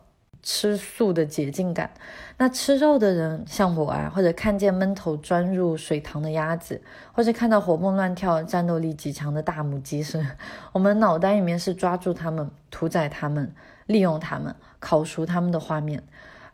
[0.46, 1.90] 吃素的捷径感，
[2.36, 6.82] 那吃肉的人像我啊，或者看见闷头钻入水塘的鸭子，
[7.14, 10.22] 或者看到活蹦乱跳、战斗力极强的大母鸡时，
[10.72, 13.50] 我们脑袋里面是抓住它们、屠宰它们、
[13.86, 15.98] 利用它们、烤熟它们的画面；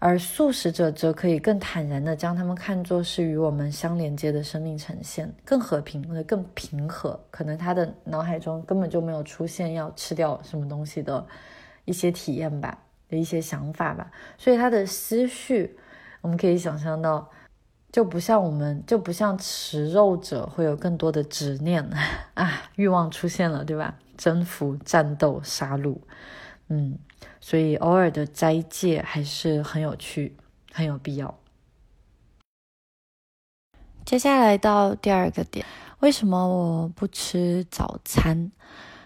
[0.01, 7.21] 而素食者则可以更坦然地将它们看作是与我们相连接的生命呈现，更和平或者更平和。
[7.31, 11.25] 可能他的脑海中根本就没有出现要吃掉什么东西的
[11.85, 12.77] 一些体验吧。
[13.11, 14.09] 的一些想法吧，
[14.39, 15.77] 所以他的思绪，
[16.21, 17.29] 我们可以想象到，
[17.91, 21.85] 就不像我们，就不像吃肉者会有更多的执念
[22.35, 23.97] 啊，欲望出现了，对吧？
[24.17, 25.99] 征服、战斗、杀戮，
[26.69, 26.97] 嗯，
[27.41, 30.37] 所以偶尔的斋戒还是很有趣，
[30.73, 31.35] 很有必要。
[34.05, 35.65] 接下来到第二个点，
[36.01, 38.51] 为什么我不吃早餐？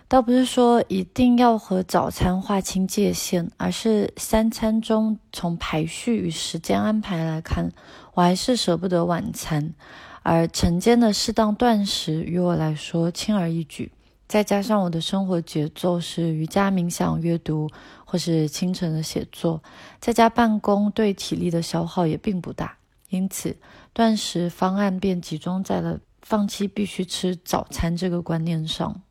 [0.07, 7.73] 倒不是说一定要和早餐划清界限，而是三餐中从排序与时间安排来看，
[8.13, 9.75] 我还是舍不得晚餐。
[10.23, 13.93] 而晨间的适当断食于我来说轻而易举，
[14.27, 17.71] 再加上我的生活节奏是瑜伽、冥想、阅读，
[18.05, 19.63] 或是清晨的写作，
[20.01, 22.77] 在家办公对体力的消耗也并不大，
[23.11, 23.57] 因此
[23.93, 29.03] 断食方案便集中在了放弃必须吃早餐这个观念上。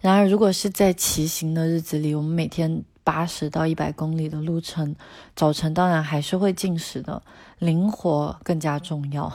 [0.00, 4.94] 然而，如果是在骑行的日子里，我们每天八十到一百公里的路程，
[5.34, 7.22] 早晨当然还是会进食的，
[7.58, 9.32] 灵活更加重要。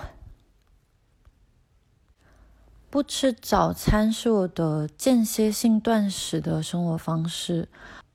[2.94, 7.68] 不吃早餐是我的间歇性断食的生活方式，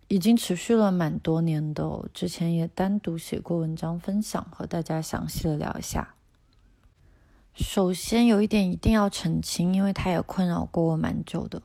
[0.07, 2.09] 已经持续了蛮多年的。
[2.15, 6.15] 之前也单独写过文章分享，和大家详细的聊一下。
[7.55, 11.61] 首先有一点一定要澄清，因为它也困扰过我蛮久的，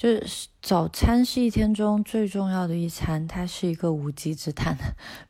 [0.00, 4.74] 就是早餐是一天中最重要的一餐，它是一个无稽之谈，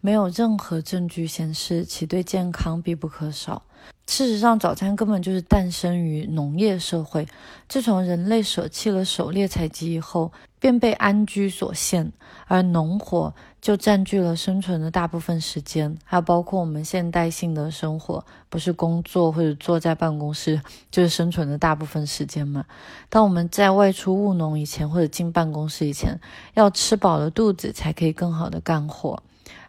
[0.00, 3.64] 没有任何证据显示其对健康必不可少。
[4.06, 7.26] 事实上，早餐根本就是诞生于农业社会。
[7.68, 10.30] 自从人类舍弃了狩猎采集以后，
[10.60, 12.12] 便被安居所限，
[12.46, 15.96] 而农活就占据了生存的大部分时间。
[16.04, 22.64] 还有包括我们现代性的生活，不是工作或者坐在办公室就是生存的大部分时间嘛？
[23.08, 26.20] 当我们在外出务农以前，或者进办公室以前，
[26.54, 29.22] 要吃饱了肚子才可以更好的干活。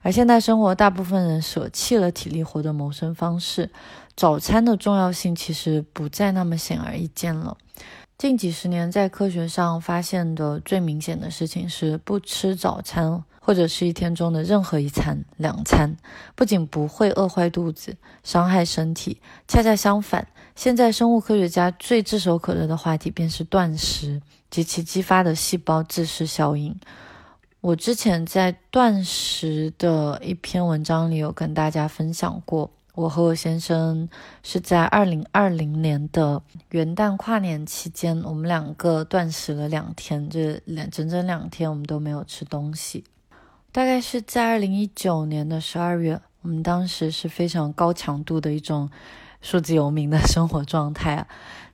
[0.03, 3.69] 而现代生活，大部分人舍弃了体力活的谋生方式。
[4.15, 7.57] 早餐的重要性其实不再那么显而易见了。
[8.17, 15.97] 近几十年，在科学上发现的最明显的事情是，不吃早餐或者是一天中的任何一餐、两餐，
[16.35, 26.79] 不仅不会饿坏肚子、伤害身体，恰恰相反，现在生物科学家最炙手可热的话题便是断食及其激发的细胞自噬效应。
[27.61, 32.69] 我之前在断食的一篇文章里有跟大家分享过。
[32.93, 34.09] 我和我先生
[34.43, 43.05] 是在二零二零年的元旦跨年期间，我们两个断食了两天，这两整整两天我们都没有吃东西。
[43.73, 48.89] 大概是在二零一九年的十二月，我们当时是非常高强度的一种
[49.41, 51.27] 数字游民的生活状态啊。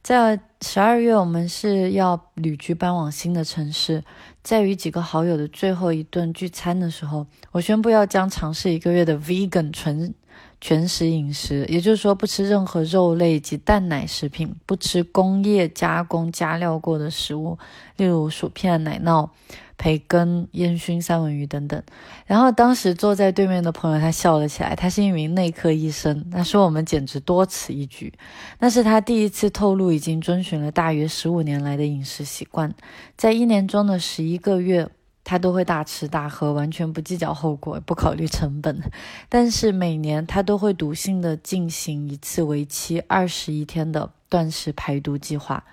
[0.03, 4.03] 在十二月，我们是要旅居搬往新的城市，
[4.43, 10.13] 在与几个好友的最后一顿聚餐的时候，我宣布要将尝试一个月的 vegan 纯。
[10.59, 17.59] 全食饮食，也就是说不吃任何肉类及蛋奶食品，不吃工业加工加料过的食物，
[17.95, 19.29] 例如薯片、奶酪、
[19.77, 21.81] 培根、烟熏三文鱼等等。
[22.25, 28.13] 然后当时坐在对面的朋友他笑了起来，他是一名内科医生，他说我们简直多此一举。
[28.59, 32.73] 那是他第一次透露已经遵循了大约十五年来的饮食习惯，
[33.15, 34.89] 在一年中的十一个月。
[35.29, 38.81] 他都会大吃大喝，完全不计较后果，不考虑成本。
[39.27, 45.65] 但是每年他都会笃信的进行一次为期二十一天的断食排毒计划。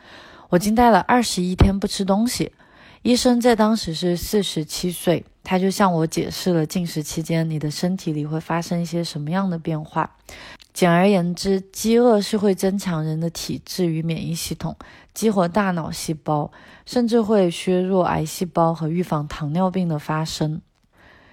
[0.48, 2.50] 我惊呆了，二十一天不吃东西。
[3.04, 10.10] 医生在当时是四十七岁，他就向我解释了进食期间你的身体里会发生一些什么样的变化。
[10.72, 14.74] 简而言之，饥饿是会增强人的体质与免疫系统，
[15.12, 16.50] 激活大脑细胞，
[16.86, 20.62] 甚至会削弱癌细胞和预防糖尿病的发生。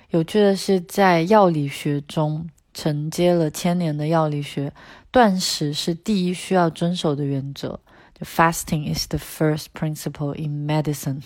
[0.10, 4.74] 有趣的是，在药理学中，承接了千年的药理学，
[5.10, 7.80] 断食是第一需要遵守的原则。
[8.20, 11.22] Fasting is the first principle in medicine.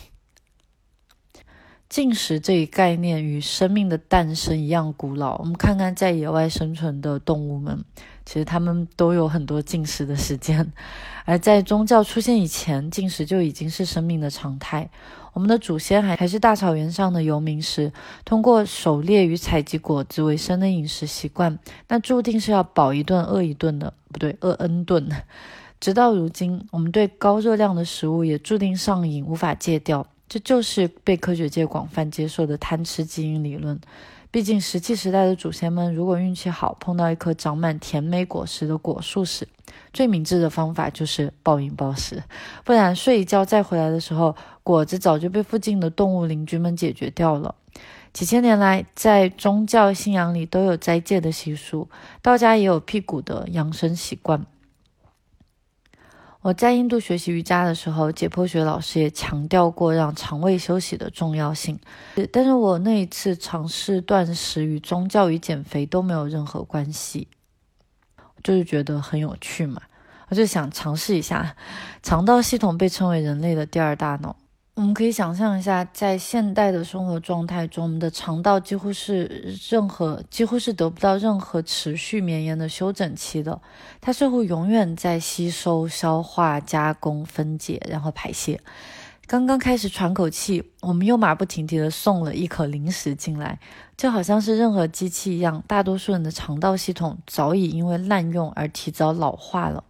[1.96, 5.38] 进食这一概念与生命的诞生一样古老。
[5.38, 7.86] 我们看看在野外生存的动物们，
[8.26, 10.74] 其实它们都有很多进食的时间。
[11.24, 14.90] 而在宗教出现以前，进食就已经是生命的常态。
[15.32, 17.94] 我们的祖先还还是大草原上的游民时，
[18.26, 25.10] 通过狩猎与采集果子为生的饮食习惯，那注定是要饱一顿饿一顿的，不对，饿 n 顿。
[25.80, 30.06] 直到如今，我们对高热量的食物也注定上瘾，无法戒掉。
[30.28, 33.80] 这就是被科学界广泛接受的贪吃基因理论。
[34.32, 39.48] 毕竟，石器时代的祖先们如果运气好，碰到一棵长满甜美果实的果树时，
[39.94, 42.22] 最明智的方法就是暴饮暴食。
[42.66, 47.56] 不然，睡一觉再回来的时候，果子早就被附近的动物邻居们解决掉了。
[48.12, 51.88] 几千年来，在宗教信仰里都有斋戒的习俗，
[52.22, 54.46] 道家也有辟谷的养生习惯。
[56.46, 61.80] 我在印度学习瑜伽的时候，解剖学老师也强调过让肠胃休息的重要性。
[62.32, 67.28] 但是我那一次尝试断食与宗教与减肥都没有任何关系，
[68.44, 69.82] 就是觉得很有趣嘛，
[70.30, 71.56] 我就想尝试一下。
[72.04, 74.36] 肠道系统被称为人类的第二大脑。
[74.76, 83.62] 我们可以想象一下，在现代的生活状态中，我们的肠道几乎是任何几乎是得不到任何持续绵延的休整期的，
[84.02, 88.60] 它似乎永远在吸收、消化、加工、分解，然后排泄。
[89.26, 93.58] 刚刚开始喘口气，我们又马不停蹄地送了一口零食进来，
[93.96, 95.64] 就好像是任何机器一样。
[95.66, 99.86] 大多数人的肠道系统早已因为滥用而提早老化了。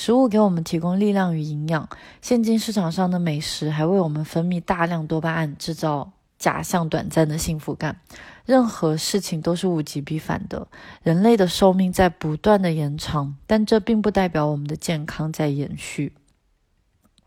[0.00, 1.86] 食物给我们提供力量与营养，
[2.22, 8.00] 现今市场上的美食还为我们分泌大量多巴胺，制造假象短暂的幸福感。
[8.46, 10.66] 任何事情都是物极必反的，
[11.02, 16.14] 人类的寿命在不断的延长，但这并不代表我们的健康在延续。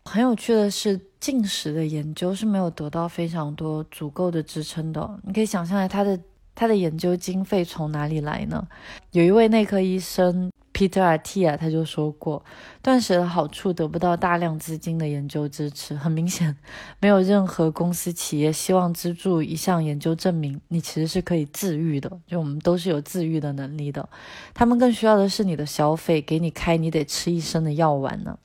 [0.04, 5.20] 很有趣的是，进食的研究是没有得到非常多足够的支撑的。
[5.22, 6.18] 你可以想象下，他的
[6.56, 8.66] 他的研究经费从哪里来呢？
[9.12, 10.50] 有一位内科医生。
[10.74, 12.44] Peter Attia 他就说过，
[12.82, 15.94] 断食的好处得不到大量资金的研究支持。
[15.94, 16.56] 很明显，
[16.98, 22.10] 没有任何公司企业希望资助一项研究证明你其实是可以自愈的。
[22.26, 24.08] 就我们都是有自愈的能力的，
[24.52, 28.36] 他们更需要的是你的消费，给你开你得吃一生的药丸呢。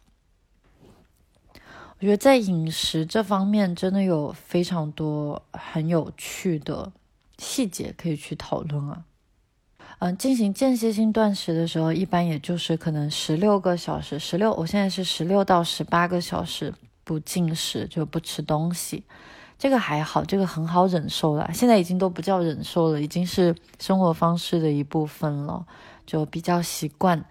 [2.01, 6.93] 我觉得在饮食这方面，真的有非常多很有趣的
[7.39, 9.03] 细节可以去讨论啊。
[9.99, 16.73] 嗯，进行间歇性断食的时候，一般也就是可能十六个小时，十六，我现在是十六到十八个小时
[17.03, 19.03] 不进食，就不吃东西，
[19.57, 21.51] 这个还好，这个很好忍受了。
[21.53, 25.65] 现在已经都不叫忍受了，已经是生活方式的一部分了，
[26.05, 27.21] 就比较习惯。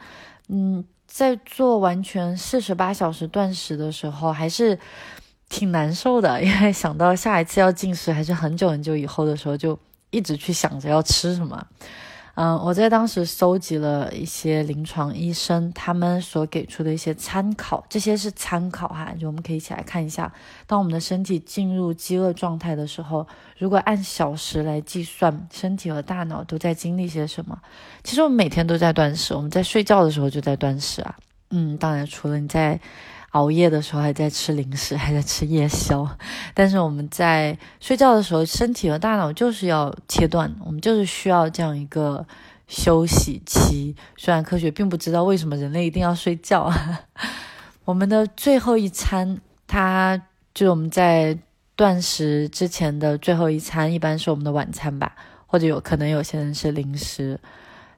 [0.48, 4.78] 嗯，在做完全四十八小时断食的时候，还是
[5.48, 9.78] 挺难受的，因为想到下一次要进食还是很久很久以后的时候，就
[10.10, 11.66] 一直去想着要吃什么。
[12.40, 20.32] 嗯，我在当时搜集了一些临床医生他们所给出的一些参考，这些是参考哈，就我们可以一起来看一下，
[20.64, 23.26] 当我们的身体进入饥饿状态的时候，
[23.58, 27.58] 如果按小时来计算，身体和大脑都在经历些什么？
[28.04, 31.16] 其实我们每天都在断食，我们在睡觉的时候就在断食啊。
[31.50, 32.80] 嗯，当然除了你在。
[33.38, 36.04] 熬夜的时候还在吃零食， 还在吃夜宵，
[36.54, 42.26] 但是我们在睡觉的时候，身体和大脑就是要切断，我们就是需要这样一个
[42.66, 43.94] 休息期。
[44.16, 46.68] 虽然科学并不知道为什么人类一定要睡觉，
[47.86, 50.20] 我们的最后一餐，它
[50.52, 51.38] 就是我们在
[51.76, 55.14] 断食之前的最后一餐，一般是我们的晚餐吧，
[55.46, 57.38] 或者有可能有些人是零食。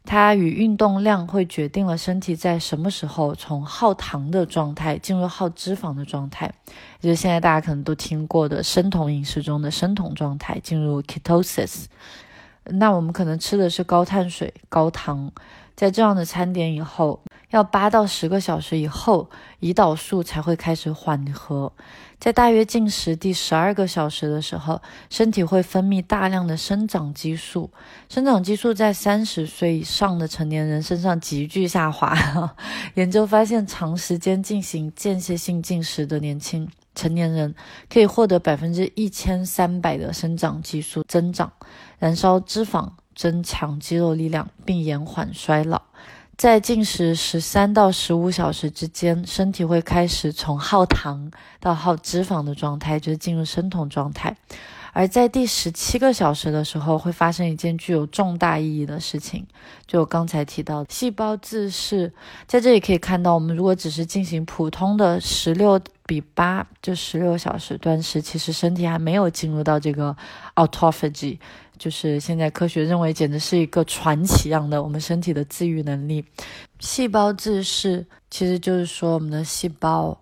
[0.04, 6.52] 它与运动量会决定了身体在什么时候从耗糖的状态进入耗脂肪的状态，
[7.00, 11.84] 就是现在大家可能都听过的生酮饮食中的生酮状态，进入 ketosis。
[12.64, 15.30] 那我们可能吃的是高碳水、高糖，
[15.76, 17.20] 在这样的餐点以后，
[17.50, 19.28] 要八到十个小时以后，
[19.60, 21.72] 胰岛素才会开始缓和。
[22.18, 27.70] 在大约进食第十二个小时的时候，身体会分泌大量的生长激素。
[28.08, 32.14] 生长激素在三十岁以上的成年人身上急剧下滑。
[32.94, 37.54] 研究发现，长时间进行间歇性进食的年轻成年人，
[37.88, 41.50] 可以获得百分之一千三百的生长激素增长，
[41.98, 45.80] 燃烧脂肪，增强肌肉力量，并延缓衰老。
[46.40, 51.30] 在进食十三到十五小时之间，身体会开始从耗糖
[51.60, 54.34] 到耗脂肪的状态，就是进入生酮状态。
[54.94, 59.46] 而在第十七个小时的时候，会发生一件具有重大意义的事情，
[59.86, 62.10] 就我刚才提到细胞自噬。
[62.46, 70.16] 在这里可以看到，我们如果只是进行普通的十六比八，就十六小时断食，其实身体还没有进入到这个
[70.54, 71.38] autophagy。
[71.80, 76.22] 就是现在科学认为，简直是一个传奇一样的我们身体的自愈能力。
[76.78, 80.20] 细胞自噬，其实就是说我们的细胞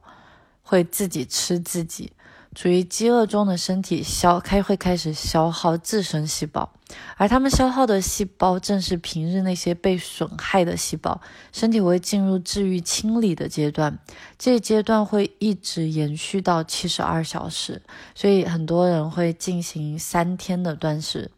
[0.63, 2.13] 会自己吃自己。
[2.55, 6.73] 处于饥饿中的身体消开会开始消耗自身细胞，
[7.17, 11.21] 而他们消耗的细胞正是平日那些被损害的细胞。
[11.53, 13.99] 身体会进入治愈清理的阶段，
[14.39, 17.83] 这一阶段会一直延续到七十二小时，
[18.15, 21.31] 所以很多人会进行三天的断食。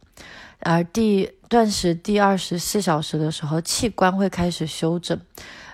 [0.60, 5.18] 而第断食第二十四小时的时候，器官会开始休整。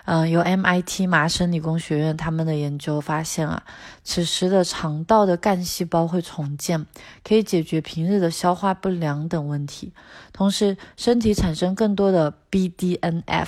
[0.05, 3.61] 嗯，由 MIT 麻省理工学院他们的研究发现啊，
[4.05, 6.85] 此时的肠道的干细胞会重建，
[7.25, 9.91] 可以解决平日的消化不良等问题。
[10.31, 13.47] 同时，身体产生更多的 BDNF，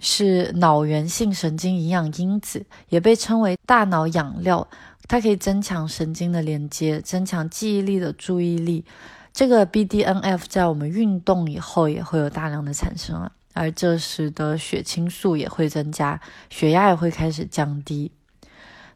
[0.00, 4.66] 是脑源性神经营养因子，也被称为大脑养料。
[5.06, 8.84] 它可以增强神经的连接，增强记忆力的注意力。
[9.32, 16.20] 这个 BDNF 在我们运动以后也会有大量的产生啊，而这使得血清素也会增加，
[16.50, 18.12] 血压也会开始降低。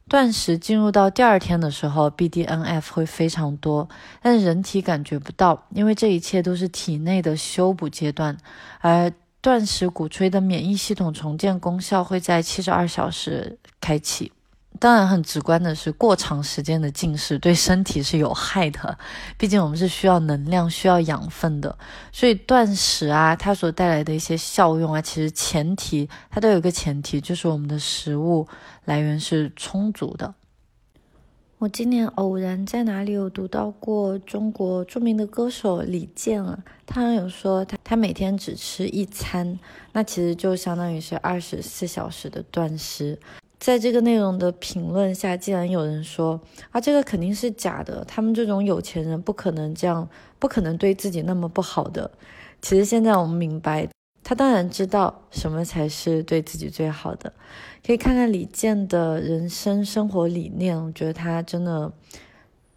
[0.08, 3.88] 断食进入到第二天的时候，BDNF 会非常多，
[4.22, 8.36] 但人体感觉不到，因为这一切都是体内的修补阶段。
[8.80, 9.10] 而
[9.40, 14.30] 断食鼓吹的免疫系统重建功效会在七十二小时开启。
[14.78, 18.98] 当然，很直观的是，过长时间的进食对身体是有害的。
[19.38, 21.76] 毕竟我们是需要能量、需要养分的，
[22.12, 28.46] 所以断食啊，它所带来的一些效用啊，其实前提它都有一个前提，就是我们的食物
[28.84, 30.34] 来源是充足的。
[31.58, 39.58] 我今年偶然在哪里有读到过中国著名的歌手李健啊，他有说他他每天只吃一餐，
[39.92, 43.18] 那其实就相当于是二十四小时的断食。
[43.66, 46.40] 在这个内容的评论下，竟然有人说
[46.70, 50.08] 啊，这个肯定是假的，他们这种有钱人不可能这样，
[50.38, 52.08] 不可能对自己那么不好的。
[52.62, 53.88] 其实现在我们明白。
[54.22, 57.32] 他当然知道什么才是对自己最好的，
[57.84, 61.92] 可以看看李健的人生生活理念，我觉得他真的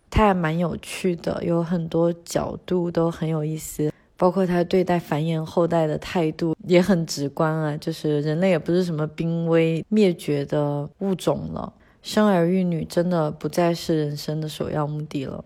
[0.10, 15.46] 他还蛮有趣的，有很多角度都很有意思，包括他对待繁衍后代的态度也很直观啊，就是人类也不是什么濒危灭绝的物种了，生儿育女真的不再是人生的首要目的了。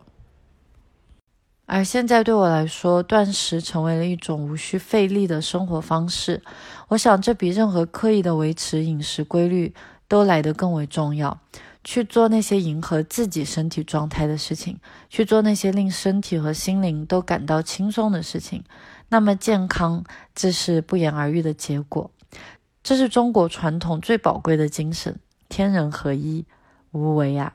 [1.67, 6.41] 而现在对我来说，断食成为了一种无需费力的生活方式。
[6.88, 9.71] 我想，这比任何刻意的维持饮食规律
[10.07, 11.39] 都来得更为重要。
[11.84, 14.77] 去做那些迎合自己身体状态的事情，
[15.09, 18.63] 去做那些令身体和心灵都感到轻松的事情，
[19.09, 20.03] 那么健康
[20.34, 22.09] 这是不言而喻的结果。
[22.81, 25.19] 这是中国传统最宝贵的精神：
[25.49, 26.45] 天人合一，
[26.91, 27.53] 无为啊！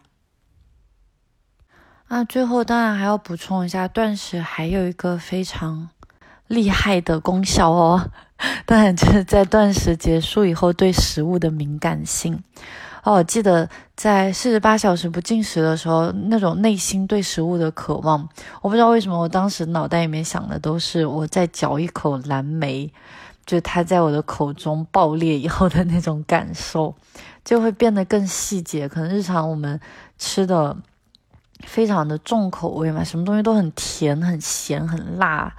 [2.08, 5.90] 那最后当然还要补充一下，断食还有一个非常
[6.46, 8.10] 厉害的功效哦，
[8.64, 12.42] 当然就是在断食结束以后对食物的敏感性
[13.08, 13.14] 哦。
[13.14, 18.28] 我记得在四十八小时不进食的时候，那种内心对食物的渴望，
[18.60, 22.92] 我不知道为什么，我当时脑袋里面想的都是我在嚼一口蓝莓，
[23.46, 26.94] 就它在我的口中爆裂以后的那种感受，
[27.44, 28.88] 就会变得更细节。
[28.88, 29.80] 可能日常我们
[30.18, 30.76] 吃的。
[31.66, 35.52] 非常的重口味嘛，什么东西都很甜、很咸、很辣、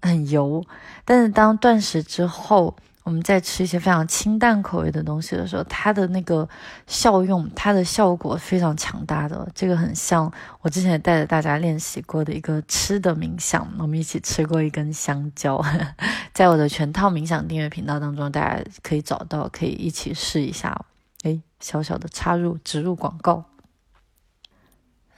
[0.00, 0.64] 很油。
[1.04, 2.74] 但是当断食之后，
[3.04, 6.48] 我们在吃一些非常清淡口味的东西的时候，它的那个
[6.86, 9.48] 效用、它的效果非常强大的。
[9.54, 15.60] 这个很像我之前带着大家练习过的一个吃的冥想，我们一起吃过一根香蕉，
[16.32, 20.84] 在我的全套冥想订阅频道当中，大家可以找到，可以一起试一下。
[21.24, 23.44] 哎，小小的插入植入广告。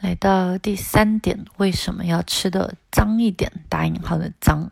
[0.01, 3.51] 来到第三点，为什么要吃的脏一点？
[3.71, 4.71] 打引号的脏，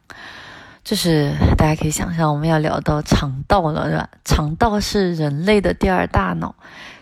[0.85, 4.09] 就是大家可以想象，我们要聊到肠道了，对吧？
[4.25, 6.55] 肠道是人类的第二大脑。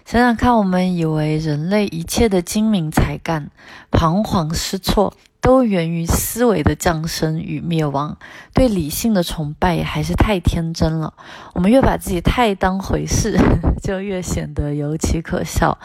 [0.04, 3.50] 想想看，我们以为人类一切的精明才干、
[3.90, 5.14] 彷徨失措。
[5.42, 8.18] 都源于思维的降生与灭亡，
[8.52, 11.14] 对理性的崇拜还是太天真了。
[11.54, 13.38] 我们越把自己太当回事，
[13.82, 15.78] 就越显得尤其可笑。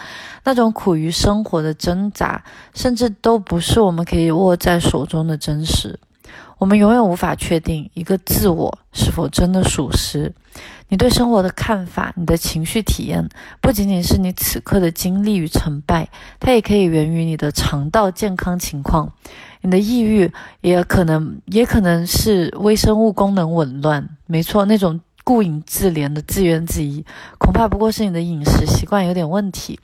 [0.44, 2.44] 那种苦于生活的挣扎，
[2.74, 5.98] 甚至都不是我们可以握在手中的真实。
[6.58, 10.34] 我们永远无法确定一个自我是否真的属实。
[10.88, 13.28] 你对生活的看法，你的情绪体验，
[13.60, 16.08] 不仅仅是你此刻的经历与成败，
[16.40, 19.12] 它也可以源于你的肠道健康情况。
[19.62, 20.32] 你的抑郁
[20.62, 24.08] 也可能，也可能是微生物功能紊乱。
[24.28, 27.04] 没错，那种顾影自怜的自怨自艾，
[27.40, 29.78] 恐怕不过是你的饮食习惯有点问题。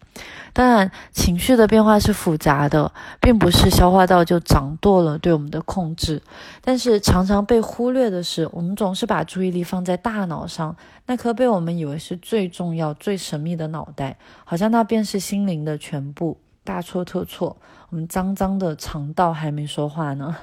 [0.53, 6.21] 当然，情绪的变化是复杂的，并不是消化道就掌舵了对我们的控制。
[6.61, 10.75] 但是常常被忽略的是，我们总是把注意力放在大脑上，
[11.07, 16.37] 那颗被我们以为是最重要、最神秘的脑袋，好像那便是心灵的全部。
[16.63, 17.57] 大错特错，
[17.89, 20.35] 我们脏脏的肠道还没说话呢。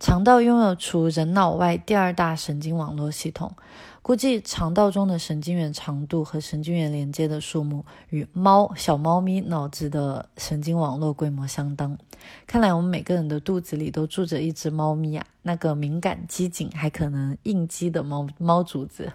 [0.00, 3.52] 肠道拥有除人脑外第二大神经网络系统。
[4.00, 11.98] 估计肠道中的神经元长度和神经元连接的数目与猫小猫咪脑子的神经网络规模相当。
[12.46, 19.12] 看来我们每个人的肚子里都住着一只猫咪啊，那个敏感、机警还可能应激的猫猫主子。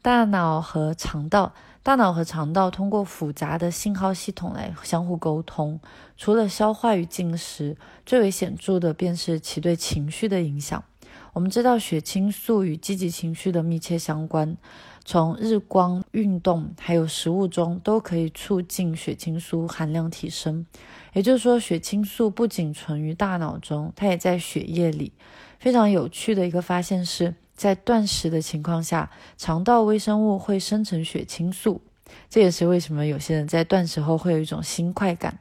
[0.00, 5.80] 大脑和肠道，大脑和肠道通过复杂的信号系统来相互沟通。
[6.18, 10.84] 除了消化与进食，最为显著的便是其对情绪的影响。
[11.32, 14.56] 我们知道血清素与积极情绪的密切相关，
[15.04, 20.66] 从日光、运动还有食物中都可以促进血清素含量提升。
[21.12, 25.12] 也就是说，血清素不仅存于大脑中，它也在血液里。
[25.60, 31.80] 非常有趣的一个发现是，在断食的情况下，肠道微生物会生成血清素。
[32.30, 35.38] 这也是为什么有些人在断食后会有一种新快感，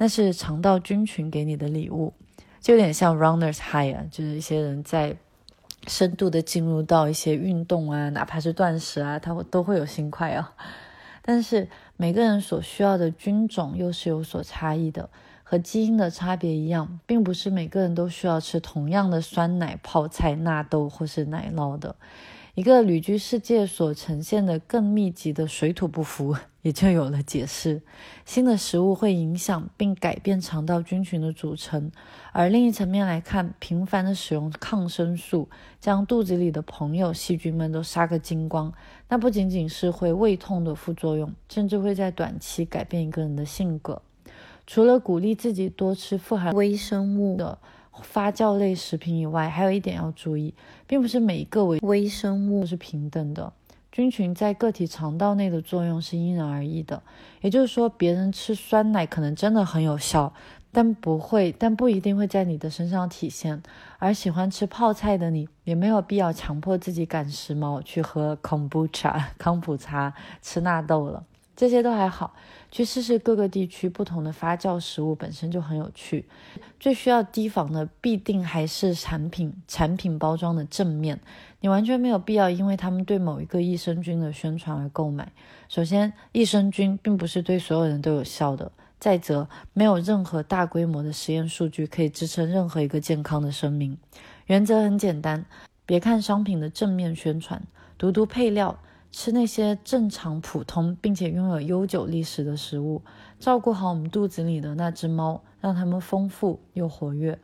[0.00, 2.14] 那是肠道菌群给你的礼物，
[2.58, 5.16] 就有点像 runners high 啊，就是一些人在。
[5.88, 10.52] 深度的进入到一些运动啊，哪怕是断食啊，它都会有心快啊。
[11.22, 15.08] 但是每个人所需要的菌种又是有所差异的，
[15.42, 21.96] 和基因的差别一样，并不是每个人都需要吃同样的酸奶、泡菜、纳豆或是奶酪的。
[22.60, 27.80] 一个旅居世界所呈现的更密集的水土不服，也就有了解释。
[28.26, 31.90] 新的食物会影响并改变肠道菌群的组成，
[32.32, 35.48] 而另一层面来看，频繁的使用抗生素，
[35.80, 38.70] 将肚子里的朋友细菌们都杀个精光，
[39.08, 44.02] 那不仅仅是会胃痛的副作用，甚至会在短期改变一个人的性格。
[44.66, 47.56] 除了鼓励自己多吃富含微生物的。
[48.02, 50.54] 发酵类食品以外，还有一点要注意，
[50.86, 53.52] 并不是每一个微微生物是平等的。
[53.92, 57.02] 菌群在个体肠道内的作用是因人而异的。
[57.40, 60.32] 也就是说，别人吃酸奶可能真的很有效，
[60.70, 63.60] 但不会，但不一定会在你的身上体现。
[63.98, 71.24] 而喜欢吃泡菜的你，也没有必要强迫自己赶时髦去喝 kombucha 康普茶、吃纳豆了。
[71.56, 72.32] 这些都还好，
[72.70, 76.24] 去试试各个地区不同的发酵食物本身就很有趣。
[76.78, 81.20] 最需要提防的必定还是产品产品包装的正面，
[81.60, 85.30] 你完全没有必要因为他们对某一个益生菌的宣传而购买。
[85.68, 93.98] 首先，益生菌并不是对所有人都有效的；再则，没有任何大规模的实验数据可以支撑任何一个健康的声明。
[94.46, 95.44] 原则很简单，
[95.84, 97.62] 别看商品的正面宣传，
[97.98, 98.78] 读读配料。
[99.12, 103.02] 吃那些正常、普通并且拥有悠久历史的食物，
[103.38, 107.38] 照顾好我们肚子里的那只猫，让它们丰富又活跃。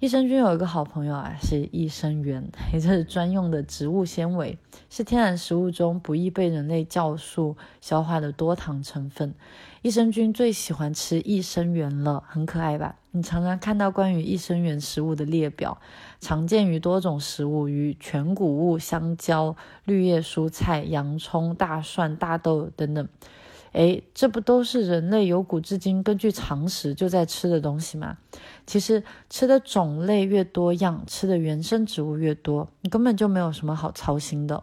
[0.00, 4.58] 益生菌有一个好朋友啊，是益生元， 也就是专用的植物纤维，
[4.90, 9.32] 是天然食物中不易被人类酵素消化的多糖成分。
[9.82, 12.96] 益生菌最喜欢吃益生元了，很可爱吧？
[13.12, 15.78] 你常常看到关于益生元食物的列表，
[16.22, 23.08] 常见于多种食物，如全谷物、香蕉、绿叶蔬菜、洋葱、大蒜、大豆等等。
[23.72, 28.18] 哎，这不都是人类由古至今根据常识就在吃的东西吗？
[28.66, 34.62] 其实吃的种类越多样，吃的原生植物越多，你根本就没有什么好操心的。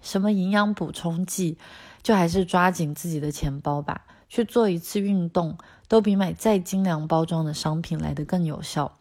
[0.00, 1.58] 什么营养补充剂，
[2.02, 4.06] 就还是抓紧自己的钱包吧。
[4.30, 5.58] 去做一次运动，
[5.88, 8.96] 都比买再精良包装的商品来得更有效。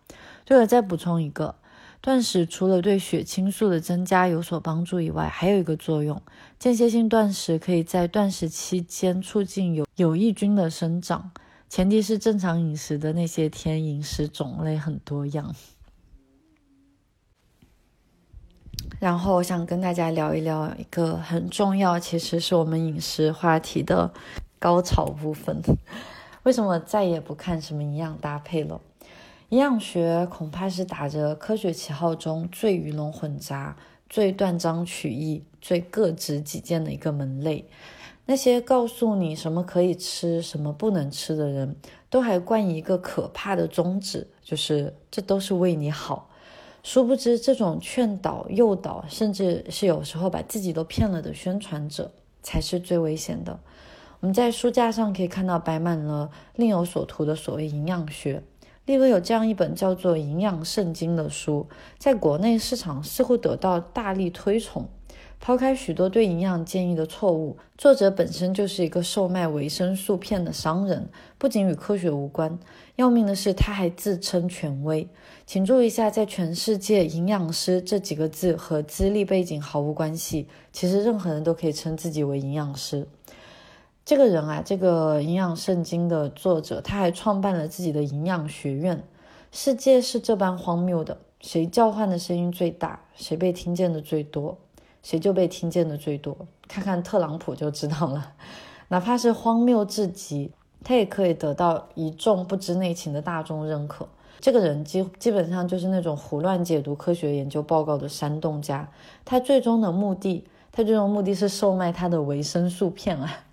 [0.46, 1.56] 对了，再补充一个。
[2.02, 6.22] 断食除了对血清素的增加有所帮助以外，还有一个作用：
[6.60, 11.32] 间歇性断食可以在断食期间促进有有益菌的生长，
[11.70, 15.56] 前提是正常饮食的那些天饮食种类很多样。
[19.00, 24.12] 然后我想跟大家聊一聊一个很重要，其实是我们饮食话题的
[24.60, 25.62] 高潮部分：
[26.44, 28.82] 为什么再也不看什么营养搭配了？
[29.50, 33.78] 营养学恐怕是打着科学旗号中最鱼龙混杂、
[34.10, 37.68] 最断章取义、最各执己见的一个门类。
[38.26, 41.76] 那些告诉你什么可以吃、什么不能吃的人，
[42.10, 46.30] 都还冠以一个可怕的宗旨，就是这都是为你好。
[46.82, 53.60] 殊不知，这种劝导、诱导，甚至是有时候把自己都骗了的宣传者，才是最危险的。
[54.20, 58.42] 我们在书架上可以看到摆满了另有所图的所谓营养学。
[58.86, 61.68] 例如有这样一本叫做《营养圣经》的书，
[61.98, 64.88] 在国内市场似乎得到大力推崇。
[65.40, 72.58] 抛开许多对营养建议的错误，作者本身就是一个售卖维生素片的商人，不仅与科学无关，
[72.96, 75.06] 要命的是他还自称权威。
[75.46, 80.48] 请注意一下，在全世界，“营养师”这几个字和资历背景毫无关系。
[80.72, 83.06] 其实任何人都可以称自己为营养师。
[84.06, 89.02] 这个人啊，这个营养圣经的作者，他还创办了自己的营养学院。
[89.50, 94.58] 世界是这般荒谬的，谁叫唤的声音最大，谁被听见的最多，
[95.02, 96.36] 谁就被听见的最多。
[96.68, 98.34] 看看特朗普就知道了。
[98.90, 100.52] 哪怕是荒谬至极，
[100.84, 104.10] 他也可以得到一众不知内情的大众认可。
[104.42, 108.90] 这个人基基本上就是那种胡乱解读科学研究报告的煽动家。
[109.24, 113.46] 他最终的目的，他最终目的是售卖他的维生素片啊。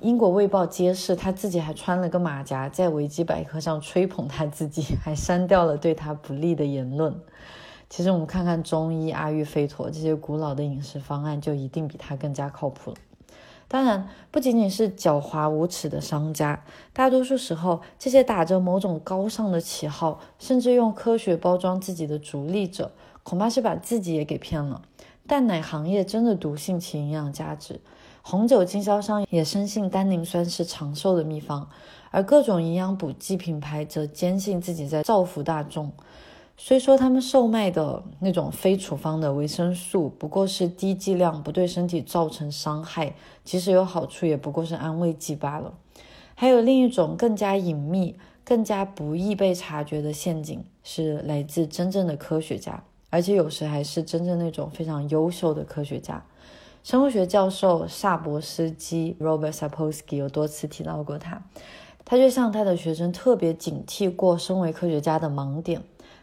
[0.00, 7.14] 英国卫报揭示，他自己还穿了个马甲，在维基百科上吹捧他自己，还删掉了对他不利的言论。
[7.88, 12.96] 其实我们看看中医阿育吠陀这些古老的饮食方案，就一定比他更加靠谱了。
[13.68, 22.92] 当然，不仅仅是狡猾无耻的商家，大多数时候，这些打着某种高尚的旗号，甚至用科学包装自己的逐利者，
[23.22, 24.82] 恐怕是把自己也给骗了。
[25.26, 27.80] 蛋奶行业真的毒性其营养价值。
[28.26, 31.68] 红酒经销商也深信单宁酸是长寿的秘方，
[32.10, 35.92] 而各种营养补剂品牌则坚信自己在造福大众。
[36.56, 43.14] 虽说他们售卖的那种非处方的维生素不过是低剂量，不对身体造成伤害，
[43.44, 45.74] 即使有好处，也不过是安慰剂罢了。
[46.34, 56.24] 还有另一种更加隐秘、更加不易被察觉的陷阱，是来自真正的科学家，而且有时还是真正那种非常优秀的科学家。
[56.84, 61.42] 生物学教授萨博斯基 （Robert Sapolsky） 有多次提到过他，
[62.04, 65.82] 他就向他的学生特别警惕过身为科学家的盲点。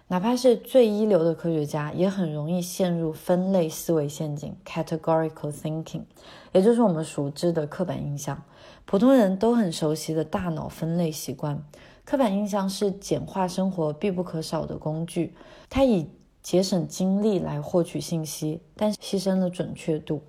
[0.10, 6.04] 哪怕是最一流的科学家，也很容易陷入分类思维陷阱 （categorical thinking），
[6.52, 8.40] 也就是我们熟知的刻板印象。
[8.86, 11.60] 普通人都很熟悉的大脑分类习惯。
[12.06, 15.34] 刻板印象是简化生活必不可少的工具，
[15.72, 16.08] 它以
[16.44, 20.22] 节省精力来获取信息，但牺牲了准确度。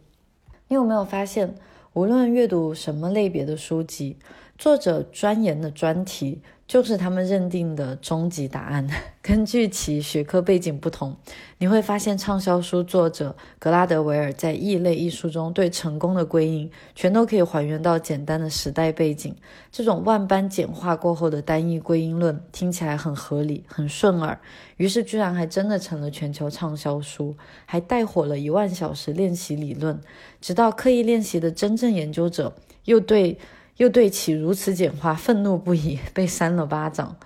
[0.72, 1.54] 你有没有发现，
[1.92, 4.16] 无论阅读什么类别的书籍，
[4.62, 6.40] 作者钻研的专题。
[6.68, 8.88] 就是他们认定的终极答案。
[9.20, 11.14] 根据其学科背景不同，
[11.58, 19.36] 你会发现畅销书作者格拉德维尔在《异类》一书中对成功的归因，全都可以还原到简单的时代背景。
[19.70, 24.38] 这种万般简化过后的单一归因论听起来很合理、很顺耳，
[24.78, 27.34] 于是居然还真的成了全球畅销书，
[27.66, 30.00] 还带火了一万小时练习理论。
[30.40, 32.54] 直到刻意练习的真正研究者
[32.84, 33.36] 又对。
[33.78, 37.16] 又对其如此简化愤怒不已，被扇了巴掌。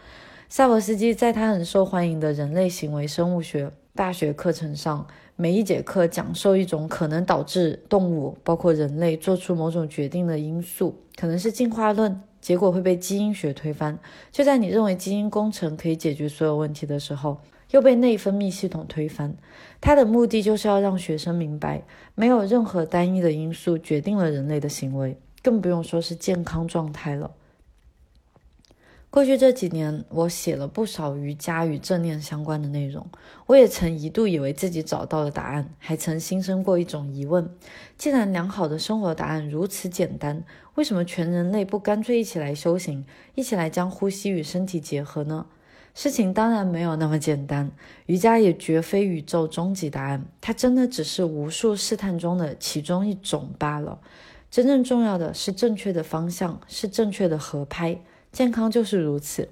[0.48, 13.98] 萨博斯基在他很受欢迎的人类行为生物学大学课程上，每一节课讲授一种可能导致动物，包括人类做出某种决定的因素，可能是进化论，结果会被基因学推翻。
[14.30, 17.38] 就在你认为基因工程可以解决所有问题的时候，
[17.72, 19.34] 又被内分泌系统推翻。
[19.80, 21.82] 他的目的就是要让学生明白，
[22.14, 25.18] 没有任何单一的因素决定了人类的行为。
[25.46, 27.30] 更不用说是健康状态了。
[29.10, 33.06] 过去这几年，我写了不少瑜伽与正念相关的内容。
[33.46, 37.48] 我也曾一度以为自己找到了答案，还曾心生过一种疑问：
[37.96, 40.42] 既然良好的生活答案如此简单，
[40.74, 45.46] 为什么全人类不干脆一起来修行，一起来将呼吸与身体结合呢？
[45.94, 47.70] 事情当然没有那么简单，
[48.06, 54.00] 瑜伽也绝非宇宙终极答案，它真的只是无数试探中的其中一种罢了。
[54.56, 58.00] 真正重要的是正确的方向，是正确的合拍。
[58.32, 59.50] 健康就是如此。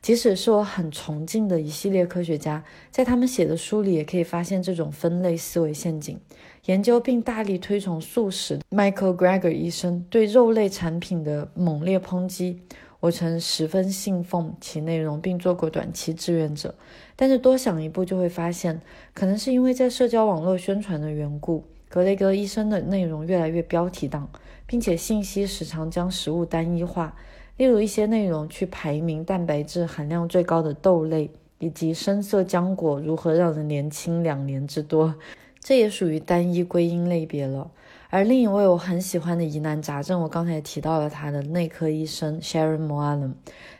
[0.00, 6.18] 即使是我很崇敬的一系列科学家，在他们写的书里也可以发现这种分类思维陷阱。
[6.64, 12.60] 研究并大力推崇素食，Michael Greger 医生对肉类产品的猛烈抨击，
[12.98, 16.74] 我曾十分信奉其内容，并做过短期志愿者。
[17.14, 18.80] 但是多想一步，就会发现，
[19.14, 21.64] 可能是因为在社交网络宣传的缘故。
[21.92, 24.26] 格雷格医生的内容越来越标题党，
[24.66, 27.14] 并且信息时常将食物单一化，
[27.58, 35.14] 例如一些内容去排名蛋白质含量最高的豆类，以及深色浆果如何让人年轻两年之多，
[35.60, 37.70] 这也属于单一归因类别了。
[38.08, 43.34] 而另一位我很喜欢的疑难杂症，我刚才提到了他的内科医生 Sharon m o a l l e n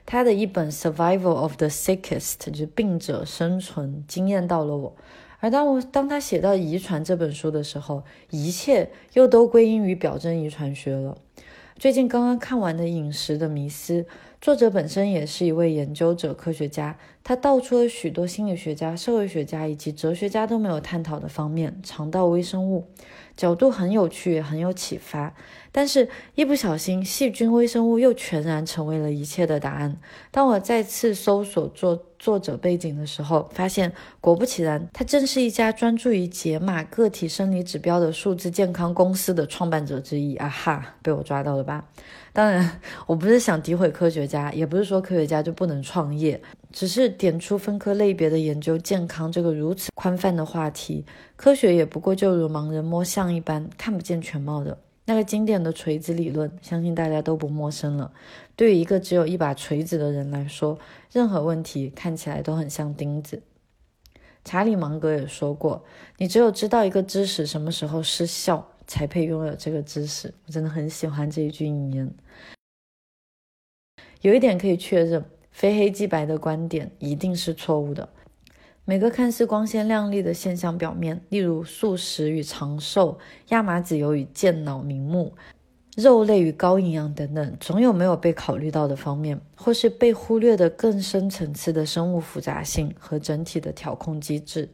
[0.04, 4.94] 他的一本《Survival of the Sickest》就是病者生存，惊艳到了我。
[5.42, 11.18] 而当我当他写到遗传这本书的时候，一切又都归因于表征遗传学了。
[11.76, 14.02] 最近刚刚看完的《饮食的迷思》，
[14.40, 21.80] 作者本身也是一位研究者、科学家，他道出了许多心理学家、社会学家以及哲学家都没有探讨的方面。
[21.82, 22.86] 肠道微生物
[23.36, 25.34] 角度很有趣，也很有启发。
[25.72, 29.98] 但是，一不小心，细菌微生物又全然成为了一切的答案。
[30.30, 40.36] 当我再次搜索做作者背景的时候，发现果不其然，他正是一家专注于解码个体生理指标的数字健康公司的创办者之一。
[40.36, 41.84] 啊哈，被我抓到了吧？
[42.32, 51.04] 当然，我不是想诋毁科学家，也不是说科学家就不能创业，只是点出分科类别的研究健康这个如此宽泛的话题。
[51.34, 54.78] 科学也不过就如盲人摸象一般，看不见全貌的。
[55.04, 58.12] 那个经典的锤子理论，相信大家都不陌生了。
[58.54, 60.78] 对于一个只有一把锤子的人来说，
[61.12, 63.42] 任何问题看起来都很像钉子。
[64.44, 65.84] 查理芒格也说过
[66.18, 72.12] ：“你只有知道一个知识什么时候失效，才配拥有这个知识。”我真的很喜欢这一句引言。
[74.20, 78.08] 有一点可以确认，非黑即白的观点一定是错误的。
[78.92, 83.18] 每个看似光鲜亮丽的现象表面，例如素食与长寿、
[83.48, 85.32] 亚麻籽油与健脑明目、
[85.96, 94.68] 肉类与高营养等等，总有没有被考虑到的方面，或是被忽略的更深层次的生物复杂性和整体的调控机制。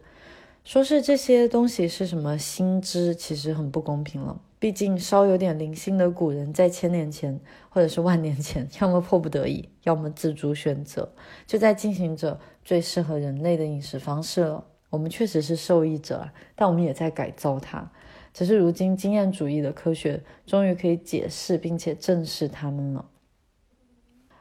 [0.64, 4.40] 说是这些东西是什么新知，其实很不公平了。
[4.58, 7.38] 毕竟稍有点灵性的古人，在千年前
[7.68, 11.08] 或者是万年前，要么迫不得已，要么自主选择，
[11.46, 12.36] 就在进行着
[12.68, 14.62] 最适合人类的饮食方式了。
[14.90, 17.90] 我们确实是受益者，但我们也在改造它。
[18.34, 23.06] 只是如今经验主义的科学终于可以解释并且正视它们了。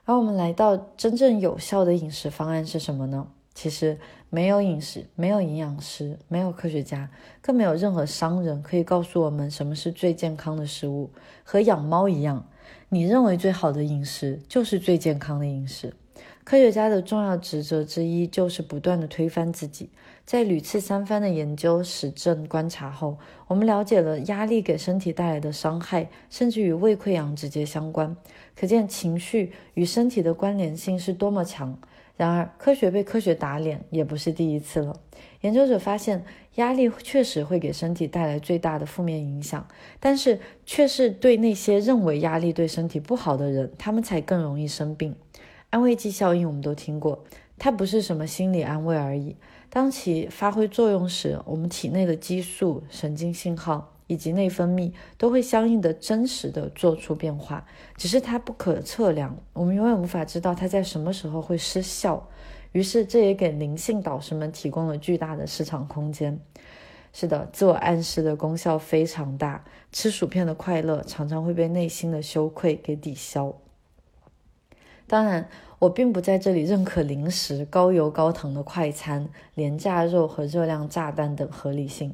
[0.03, 3.25] 而我们来到真正有效的饮食方案是什么呢？
[3.53, 3.97] 其实
[4.29, 7.09] 没有饮食，没有营养师，没有科学家，
[7.41, 11.09] 更没有任何商人可以告诉我们什么是最健康的食物。
[11.45, 12.45] 和养猫一样，
[12.89, 15.93] 你认为最好的饮食就是最健康的饮食。
[16.47, 19.89] 科学家的重要职责之一就是不断的推翻自己。
[20.25, 23.17] 在屡次三番的研究、实证、观察后，
[23.47, 28.15] 我们了解了压力给身体带来的伤害，甚至与胃溃疡直接相关。
[28.55, 31.77] 可见情绪与身体的关联性是多么强。
[32.15, 34.95] 然而，科学被科学打脸也不是第一次了。
[35.41, 36.23] 研究者发现，
[36.55, 39.67] 压力确实会给身体带来最大的负面影响，
[39.99, 45.13] 但是却是对那些认为压力对身体不好的人，他们才更容易生病。
[45.69, 47.25] 安慰剂效应我们都听过，
[47.57, 49.35] 它不是什么心理安慰而已。
[49.69, 57.65] 当其发挥作用时，我们体内的激素、神经信号以及内分泌都会相应的真实的做出变化，
[57.97, 62.27] 只是它不可测量，我们永远无法知道它在什么时候会失效。
[62.71, 66.39] 于是，这也给灵性导师们提供了巨大的市场空间。
[67.11, 73.53] 是的，自我暗示的功效非常大，吃薯片的快乐常常会被内心的羞愧给抵消。
[75.07, 75.47] 当然，
[75.79, 82.13] 我并不在这里认可零食、高油高糖的快餐、廉价肉和热量炸弹等合理性。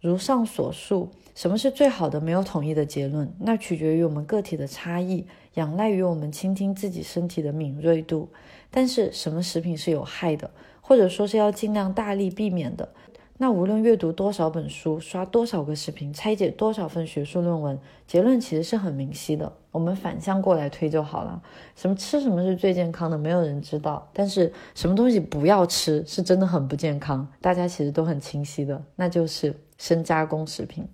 [0.00, 2.20] 如上所述，什么是最好的？
[2.20, 8.28] 没有统一的结论，那取决于我们个体的差异，仰赖于我们倾听自己身体的敏锐度。
[8.70, 12.88] 但是，什么食品是有害的，或者说是要尽量大力避免的？
[13.42, 17.76] 那无论阅读多少本书，刷多少个视频，拆解多少份学术论文，
[18.06, 19.52] 结论其实是很明晰的。
[19.72, 21.42] 我们反向过来推就好了。
[21.74, 24.08] 什么吃什么是最健康的，没有人知道。
[24.12, 30.86] 但是什么东西不要吃，是真的很不健康，大家其实都很清晰的，那就是深加工食品。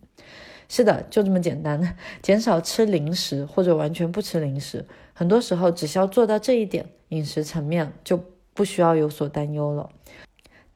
[0.71, 1.99] 是的，就这么简单。
[2.23, 4.83] 减少吃零食或者完全不吃零食，
[5.13, 8.19] 很多时候只需要做到这一点，饮食层面就
[8.55, 9.91] 不需要有所担忧了。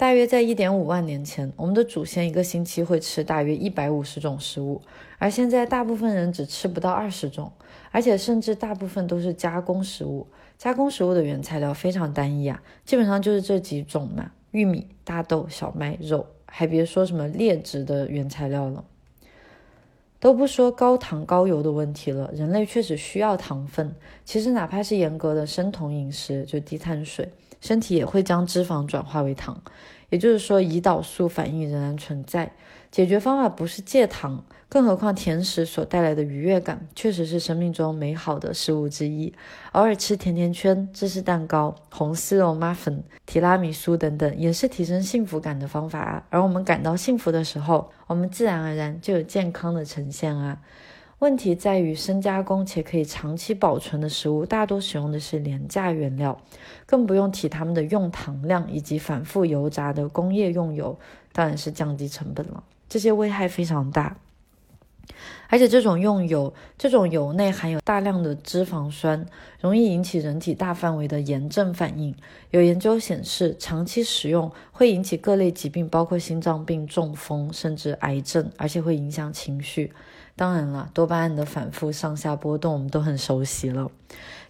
[0.02, 4.82] 大约在一点五万年前，我们的祖先一个星期会吃大约一百五十种食物，
[5.16, 7.52] 而现在大部分人只吃不到二十种，
[7.92, 10.26] 而且甚至大部分都是加工食物。
[10.58, 18.84] 加工食物的原材料非常单一啊，基本上就是这几种嘛：玉米、大豆、小麦、肉，还别说什么劣质的原材料了。
[20.18, 23.94] 都不说高糖高油的问题了，人类确实需要糖分。
[24.24, 27.28] 其实哪怕是严格的生酮饮食，就低碳水。
[27.62, 29.58] 身体也会将脂肪转化为糖，
[30.10, 32.52] 也就是说，胰岛素反应仍然存在。
[32.90, 39.32] 解决方法不是戒糖，更何况甜食所带来的愉悦感确实是生命中美好的事物之一。
[39.72, 46.22] 偶尔吃甜甜圈、芝士蛋糕、红丝绒麻粉、提拉米苏等等，也是提升幸福感的方法啊。
[46.28, 50.58] 而我们感到幸福的时候，我们自然而然就有健康的呈现啊。
[51.22, 56.36] 问题在于，深加工且可以长期保存的食物，大多使用的是廉价原料，
[56.84, 60.98] 更不用提它们的用糖量以及反复油炸的工业用油，
[61.32, 62.64] 当然是降低成本了。
[62.88, 64.16] 这些危害非常大，
[65.46, 69.24] 而且这种用油，这种油内含有大量的脂肪酸，
[69.60, 72.12] 容易引起人体大范围的炎症反应。
[72.50, 79.92] 有研究显示，长期食用会引起各类疾病，包括心脏病、中风，甚至癌症，而且会影响情绪。
[80.34, 83.90] 当然了，多巴胺的反复上下波动，我们都很熟悉了。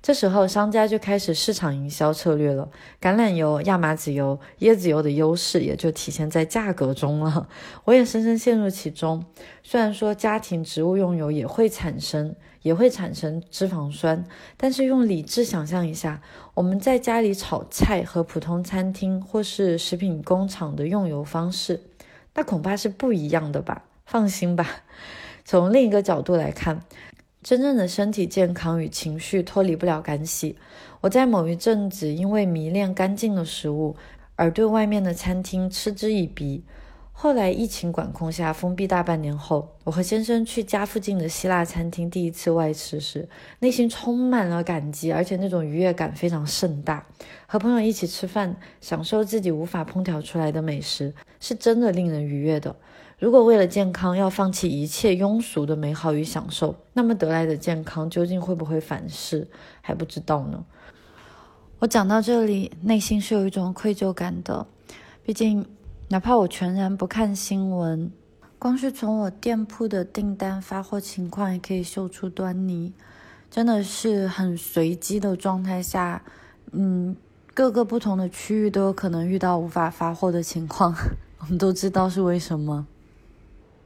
[0.00, 2.68] 这时候，商家就开始市场营销策略了。
[3.00, 7.48] 橄榄油、亚麻籽油、椰子油的优势也就体现在价格中了。
[7.84, 9.24] 我也深深陷入其中。
[9.62, 14.24] 虽然说家庭植物用油也会产生，也会产生脂肪酸，
[14.56, 16.20] 但是用理智想象一下，
[16.54, 21.80] 我们在家里炒菜和普通餐厅或是食品工厂的用油方式，
[22.34, 23.84] 那恐怕是不一样的吧？
[24.04, 24.68] 放心吧。
[25.44, 26.82] 从另一个角度来看，
[27.42, 30.56] 真正的身体健康与情绪脱离不了干系。
[31.00, 33.96] 我在某一阵子因为迷恋干净的食物，
[34.36, 36.64] 而对外面的餐厅嗤之以鼻。
[37.14, 43.28] 后来疫情管控下封闭大半年后，我和先生去家附近的希腊餐厅第一次外吃时，
[43.60, 47.06] 内心充满了感激，而且那种愉悦感非常盛大。
[47.46, 52.74] 和朋友一起吃饭，享受自己无法烹调出来的美食，是真的令人愉悦的。
[53.22, 59.46] 如果为了健康要放弃一切庸俗的美好与享受，那么得来的健康究竟会不会反噬，
[59.80, 60.64] 还不知道呢。
[61.78, 64.66] 我讲到这里，内心是有一种愧疚感的，
[65.22, 65.64] 毕竟
[66.08, 68.10] 哪怕我全然不看新闻，
[68.58, 72.92] 光是从我店铺的订单发货情况，也可以嗅出端倪。
[73.48, 76.24] 真的是很随机的状态下，
[76.72, 77.16] 嗯，
[77.54, 80.92] 各个不同的区域都有可能遇到无法发货的情况。
[81.38, 82.88] 我们都知道是为什么。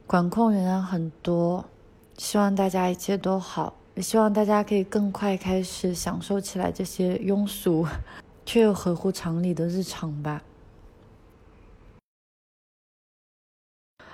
[0.07, 1.65] 管控仍然很多，
[2.17, 7.85] 希望大家一切都好，也希望大家可以更快开始享受起来这些庸俗
[8.45, 10.41] 却又合乎常理的日常吧。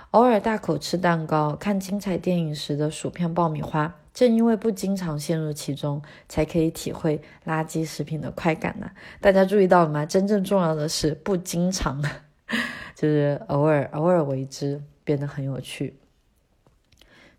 [0.09, 8.89] 偶尔大口吃蛋糕、看精彩电影时的薯片、爆米花，正因为不经常陷入其中，才可以体会垃圾食品的快感呢。
[9.21, 10.03] 大家注意到了吗？
[10.07, 12.01] 真正重要的是不经常，
[12.95, 14.81] 就是偶尔偶尔为之。
[15.03, 15.97] 变得很有趣，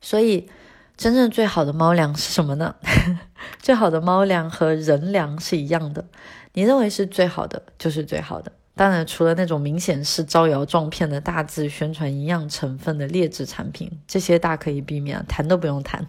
[0.00, 0.48] 所以
[0.96, 2.76] 真正最好的猫粮是什么呢？
[3.58, 6.04] 最好的猫粮和人粮是一样的，
[6.52, 8.52] 你认为是最好的就是最好的。
[8.76, 16.04] 当然，除了那种明显是招摇撞骗的大字宣传营养成分的劣质产品，这些大可以避免，谈都不用谈。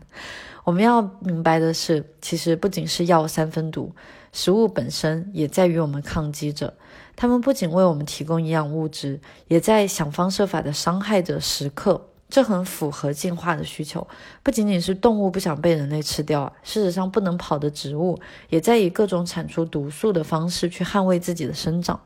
[0.63, 3.95] 我们要明白的是，其实不仅是药三分毒，
[4.33, 6.73] 食物本身也在与我们抗击着。
[7.15, 12.09] 它们不仅为我们提供营养物质，也在想方设法的伤害着食客。
[12.27, 14.05] 这很符合进化的需求。
[14.41, 21.97] 不仅仅是动物不想被人类吃掉啊，事实上不能跑的植物也在以各种产出毒素的方式去捍卫自己的生长。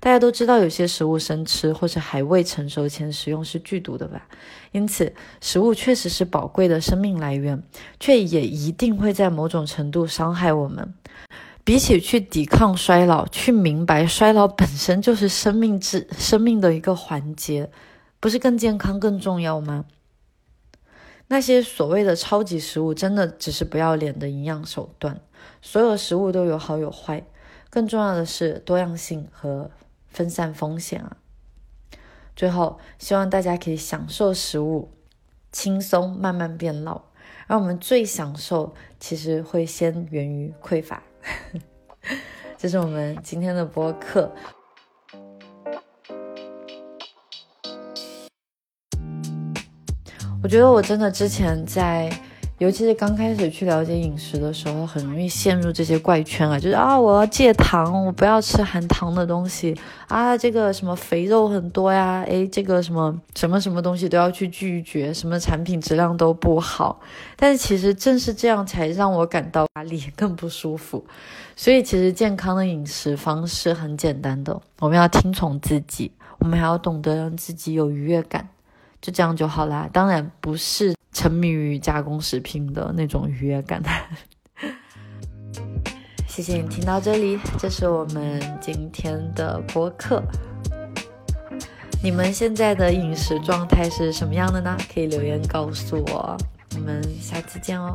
[0.00, 4.26] 大家都知道，有些食物生吃或是还未成熟前食用是剧毒的吧？
[4.72, 7.62] 因此，食物确实是宝贵的生命来源，
[8.00, 10.92] 却也一定会在某种程度伤害我们。
[11.62, 17.70] 比起去抵抗衰老，去明白衰老本身就是生命之 生命的一个环节，
[18.18, 19.84] 不是更健康更重要吗？
[21.28, 25.20] 那些所谓的超级食物，真的只是不要脸的营养手段。
[25.62, 27.24] 所有食物都有好有坏，
[27.68, 29.70] 更重要的是多样性和
[30.08, 31.16] 分散风险啊！
[32.34, 34.90] 最后，希望大家可以享受食物，
[35.52, 37.02] 轻松慢慢变老。
[37.46, 41.02] 而我们最享受，其实会先源于匮乏。
[42.56, 44.30] 这是我们今天的播客。
[50.42, 52.10] 我觉得我真的之前在。
[52.60, 59.74] 尤其是刚开始去了解饮食的时候，很容易陷入这些怪圈啊，就是啊，我要戒糖，我不要吃含糖的东西
[60.08, 67.00] 啊，这个什么肥肉很多呀，诶，这个什么什么什么东西都要去拒绝，什么产品质量都不好。
[67.34, 71.02] 但是其实正是这样才让我感到压力更不舒服。
[71.56, 78.46] 所以其实健康的饮食方式很简单的，我们要听从自己，我们还要懂得让自己有愉悦感，
[79.00, 79.88] 就这样就好啦。
[79.92, 80.94] 当然不是。
[81.12, 83.82] 沉迷于加工食品的那种愉悦感。
[86.28, 90.22] 谢谢你听到这里，这是我们今天的播客。
[92.00, 94.78] 你们现在的饮食状态是什么样的呢？
[94.94, 96.38] 可以留言告诉我。
[96.76, 97.94] 我们下期见哦。